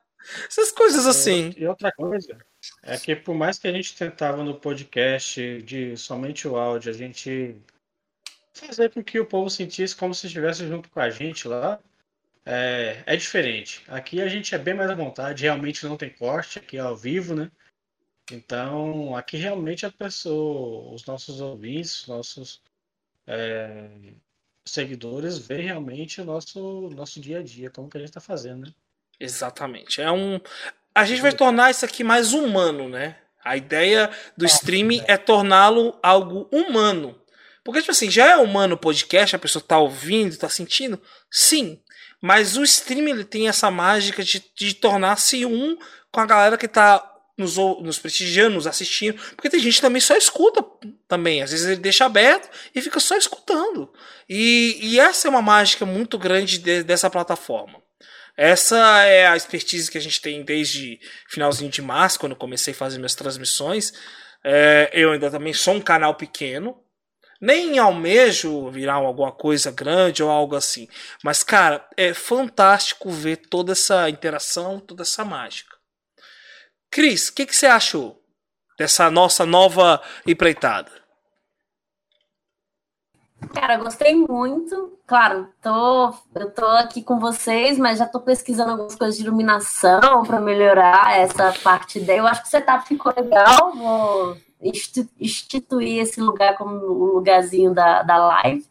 [0.48, 1.54] Essas coisas assim.
[1.58, 2.38] E outra coisa
[2.82, 6.96] é que por mais que a gente tentava no podcast de somente o áudio, a
[6.96, 7.58] gente
[8.54, 11.78] fazer com que o povo sentisse como se estivesse junto com a gente lá,
[12.46, 13.84] é, é diferente.
[13.88, 16.96] Aqui a gente é bem mais à vontade, realmente não tem corte, aqui é ao
[16.96, 17.50] vivo, né?
[18.32, 22.62] Então, aqui realmente a pessoa, os nossos ouvintes, nossos
[23.28, 23.90] é,
[24.66, 28.68] seguidores, veem realmente o nosso, nosso dia a dia, como que a gente está fazendo,
[28.68, 28.74] né?
[29.20, 30.02] Exatamente.
[30.02, 30.40] É um.
[30.94, 33.18] A gente vai tornar isso aqui mais humano, né?
[33.44, 37.20] A ideia do streaming é torná-lo algo humano.
[37.64, 41.02] Porque, tipo assim, já é humano o podcast, a pessoa tá ouvindo, tá sentindo?
[41.30, 41.80] Sim.
[42.26, 45.78] Mas o streaming ele tem essa mágica de, de tornar-se um
[46.12, 47.08] com a galera que tá
[47.38, 49.22] nos, nos prestigiando, nos assistindo.
[49.36, 50.66] Porque tem gente que também só escuta
[51.08, 51.44] também.
[51.44, 53.94] Às vezes ele deixa aberto e fica só escutando.
[54.28, 57.80] E, e essa é uma mágica muito grande de, dessa plataforma.
[58.36, 61.00] Essa é a expertise que a gente tem desde
[61.30, 63.94] finalzinho de março, quando eu comecei a fazer minhas transmissões.
[64.44, 66.76] É, eu ainda também sou um canal pequeno.
[67.42, 70.88] Nem almejo virar alguma coisa grande ou algo assim.
[71.24, 75.76] Mas, cara, é fantástico ver toda essa interação, toda essa mágica.
[76.90, 78.22] Cris, o que, que você achou
[78.78, 80.92] dessa nossa nova empreitada?
[83.54, 84.98] Cara, gostei muito.
[85.06, 90.24] Claro, tô, eu tô aqui com vocês, mas já tô pesquisando algumas coisas de iluminação
[90.26, 92.18] para melhorar essa parte daí.
[92.18, 93.74] Eu acho que o setup ficou legal.
[93.76, 98.66] Vou instituir esse lugar como o lugarzinho da, da live.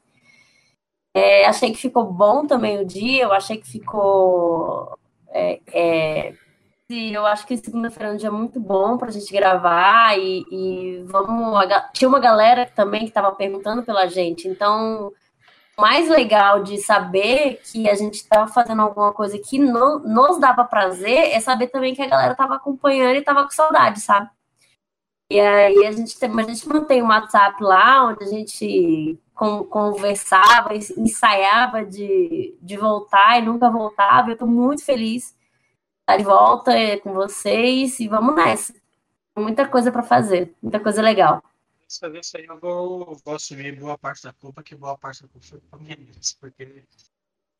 [1.14, 3.24] É, achei que ficou bom também o dia.
[3.24, 6.34] Eu achei que ficou é, é,
[6.88, 11.02] eu acho que segunda-feira é um dia muito bom para a gente gravar e, e
[11.06, 11.66] vamos.
[11.92, 15.12] Tinha uma galera também que estava perguntando pela gente, então
[15.78, 20.64] mais legal de saber que a gente estava fazendo alguma coisa que não, nos dava
[20.64, 24.30] prazer é saber também que a galera estava acompanhando e estava com saudade, sabe?
[25.30, 30.74] E aí a gente, tem, a gente mantém um WhatsApp lá, onde a gente conversava,
[30.74, 34.28] ensaiava de, de voltar e nunca voltava.
[34.28, 35.34] Eu estou muito feliz
[36.00, 38.74] estar de volta é, com vocês e vamos nessa.
[39.36, 41.42] Muita coisa para fazer, muita coisa legal.
[41.80, 45.28] Dessa vez aí eu vou, vou assumir boa parte da culpa, que boa parte da
[45.28, 46.10] culpa foi para mim,
[46.40, 46.84] porque,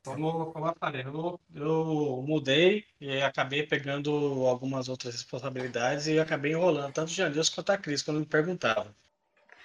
[0.05, 4.11] como, como eu falei, eu, eu mudei e acabei pegando
[4.47, 8.87] algumas outras responsabilidades e acabei enrolando tanto o Janilson quanto a Cris quando me perguntavam.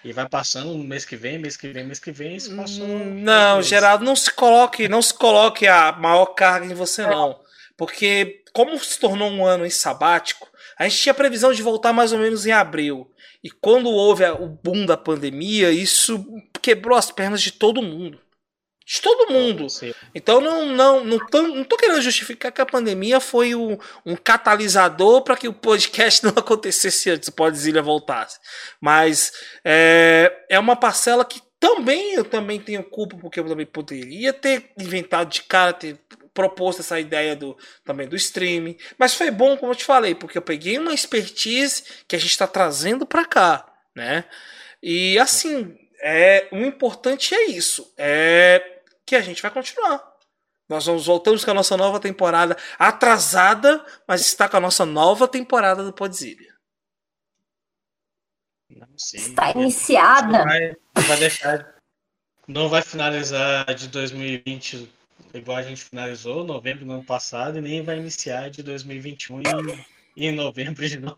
[0.04, 2.86] E vai passando mês que vem, mês que vem, mês que vem, isso passou.
[2.86, 7.38] Hum, não, Geraldo, não se coloque, não se coloque a maior carga em você, não.
[7.76, 12.14] Porque, como se tornou um ano em sabático, a gente tinha previsão de voltar mais
[12.14, 13.12] ou menos em abril.
[13.44, 16.26] E quando houve o boom da pandemia, isso
[16.62, 18.20] quebrou as pernas de todo mundo.
[18.90, 19.68] De todo mundo.
[20.16, 24.16] Então não, não, não, tô, não tô querendo justificar que a pandemia foi um, um
[24.16, 28.40] catalisador para que o podcast não acontecesse antes, o Podzilha voltasse.
[28.82, 29.32] Mas
[29.64, 34.72] é, é uma parcela que também eu também tenho culpa, porque eu também poderia ter
[34.76, 36.00] inventado de cara, ter
[36.34, 40.38] proposto essa ideia do também do streaming, mas foi bom, como eu te falei, porque
[40.38, 44.26] eu peguei uma expertise que a gente está trazendo para cá, né?
[44.82, 48.79] E assim, é o importante é isso, é
[49.10, 50.16] que a gente vai continuar.
[50.70, 55.28] Nós vamos voltamos com a nossa nova temporada atrasada, mas está com a nossa nova
[55.28, 56.56] temporada do Podzilha.
[58.96, 60.38] Está iniciada.
[60.38, 60.76] Não vai,
[61.08, 61.76] vai deixar,
[62.48, 64.94] não vai finalizar de 2020
[65.34, 69.86] igual a gente finalizou novembro do ano passado e nem vai iniciar de 2021 em,
[70.18, 71.18] em novembro de novo.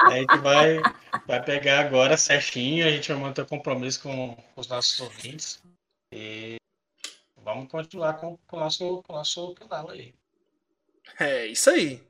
[0.00, 0.80] a gente vai,
[1.26, 5.60] vai pegar agora certinho, a gente vai manter compromisso com os nossos ouvintes
[6.12, 6.56] e
[7.36, 10.14] vamos continuar com, com, o, nosso, com o nosso canal aí.
[11.18, 12.02] É isso aí.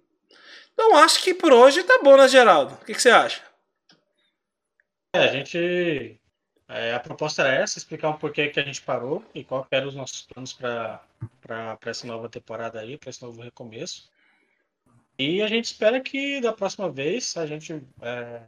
[0.73, 2.75] Então acho que por hoje tá bom, né, Geraldo?
[2.75, 3.43] O que, que você acha?
[5.15, 6.21] É, a gente
[6.69, 9.89] é, a proposta era essa, explicar um porquê que a gente parou e qual eram
[9.89, 14.11] os nossos planos para essa nova temporada aí, para esse novo recomeço.
[15.19, 18.43] E a gente espera que da próxima vez a gente é,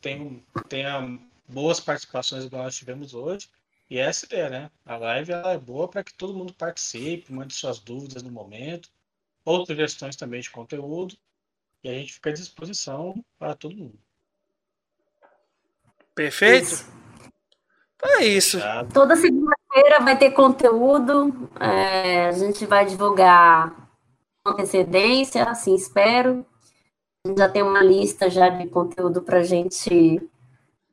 [0.00, 1.18] tenha, tenha
[1.48, 3.48] boas participações igual nós tivemos hoje.
[3.88, 4.70] E essa ideia, né?
[4.84, 8.88] A live ela é boa para que todo mundo participe, mande suas dúvidas no momento,
[9.44, 11.16] ou sugestões também de conteúdo.
[11.84, 13.98] E a gente fica à disposição para todo mundo.
[16.14, 16.64] Perfeito?
[16.64, 16.96] Isso.
[18.04, 18.58] É isso.
[18.92, 21.48] Toda segunda-feira vai ter conteúdo.
[21.60, 23.88] É, a gente vai divulgar
[24.42, 26.44] com antecedência, assim espero.
[27.24, 30.20] A gente já tem uma lista já de conteúdo para a gente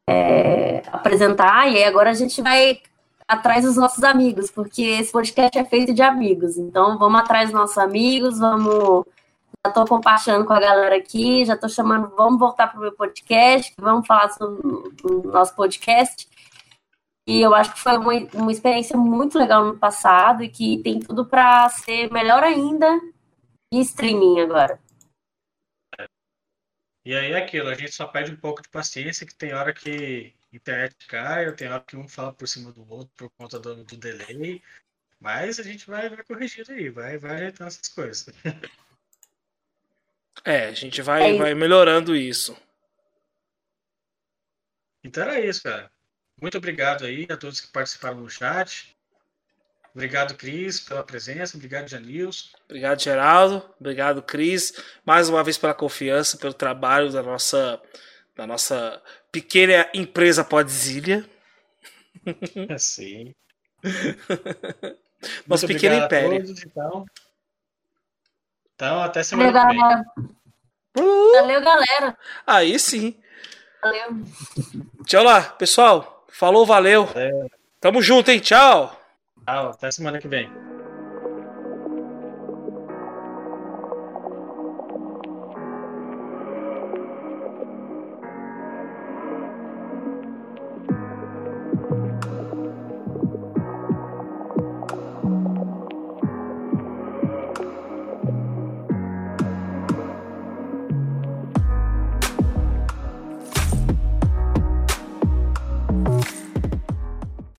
[0.09, 1.67] é, apresentar.
[1.71, 2.81] E agora a gente vai
[3.27, 6.57] atrás dos nossos amigos, porque esse podcast é feito de amigos.
[6.57, 9.05] Então, vamos atrás dos nossos amigos, vamos.
[9.65, 12.91] Já estou compartilhando com a galera aqui, já estou chamando, vamos voltar para o meu
[12.91, 14.61] podcast, vamos falar sobre
[15.03, 16.27] o nosso podcast.
[17.25, 20.99] E eu acho que foi uma, uma experiência muito legal no passado e que tem
[20.99, 22.99] tudo para ser melhor ainda
[23.71, 24.82] em streaming agora.
[27.05, 29.73] E aí é aquilo, a gente só pede um pouco de paciência, que tem hora
[29.73, 33.59] que a internet cai, tem hora que um fala por cima do outro por conta
[33.59, 34.61] do, do delay.
[35.19, 38.33] Mas a gente vai, vai corrigindo aí, vai, vai ajeitando essas coisas.
[40.45, 42.57] É, a gente vai, é vai melhorando isso.
[45.03, 45.89] Então era isso, cara.
[46.41, 48.92] Muito obrigado aí a todos que participaram no chat.
[49.93, 51.55] Obrigado, Cris, pela presença.
[51.55, 52.49] Obrigado, Janilson.
[52.65, 53.63] Obrigado, Geraldo.
[53.79, 54.73] Obrigado, Cris.
[55.05, 57.79] Mais uma vez pela confiança, pelo trabalho da nossa,
[58.35, 61.23] da nossa pequena empresa Podzilha.
[62.79, 63.35] Sim.
[65.47, 66.45] Nosso pequeno império.
[66.45, 67.05] Todos, então.
[68.75, 69.81] então, até semana Valeu, que vem.
[69.81, 70.05] Galera.
[70.97, 71.31] Uh!
[71.33, 72.17] Valeu, galera.
[72.45, 73.15] Aí sim.
[73.81, 74.21] Valeu.
[75.05, 76.25] Tchau lá, pessoal.
[76.29, 77.07] Falou, valeu.
[77.15, 77.47] É.
[77.79, 78.39] Tamo junto, hein?
[78.39, 78.99] Tchau.
[79.47, 80.49] Tchau, até semana que vem.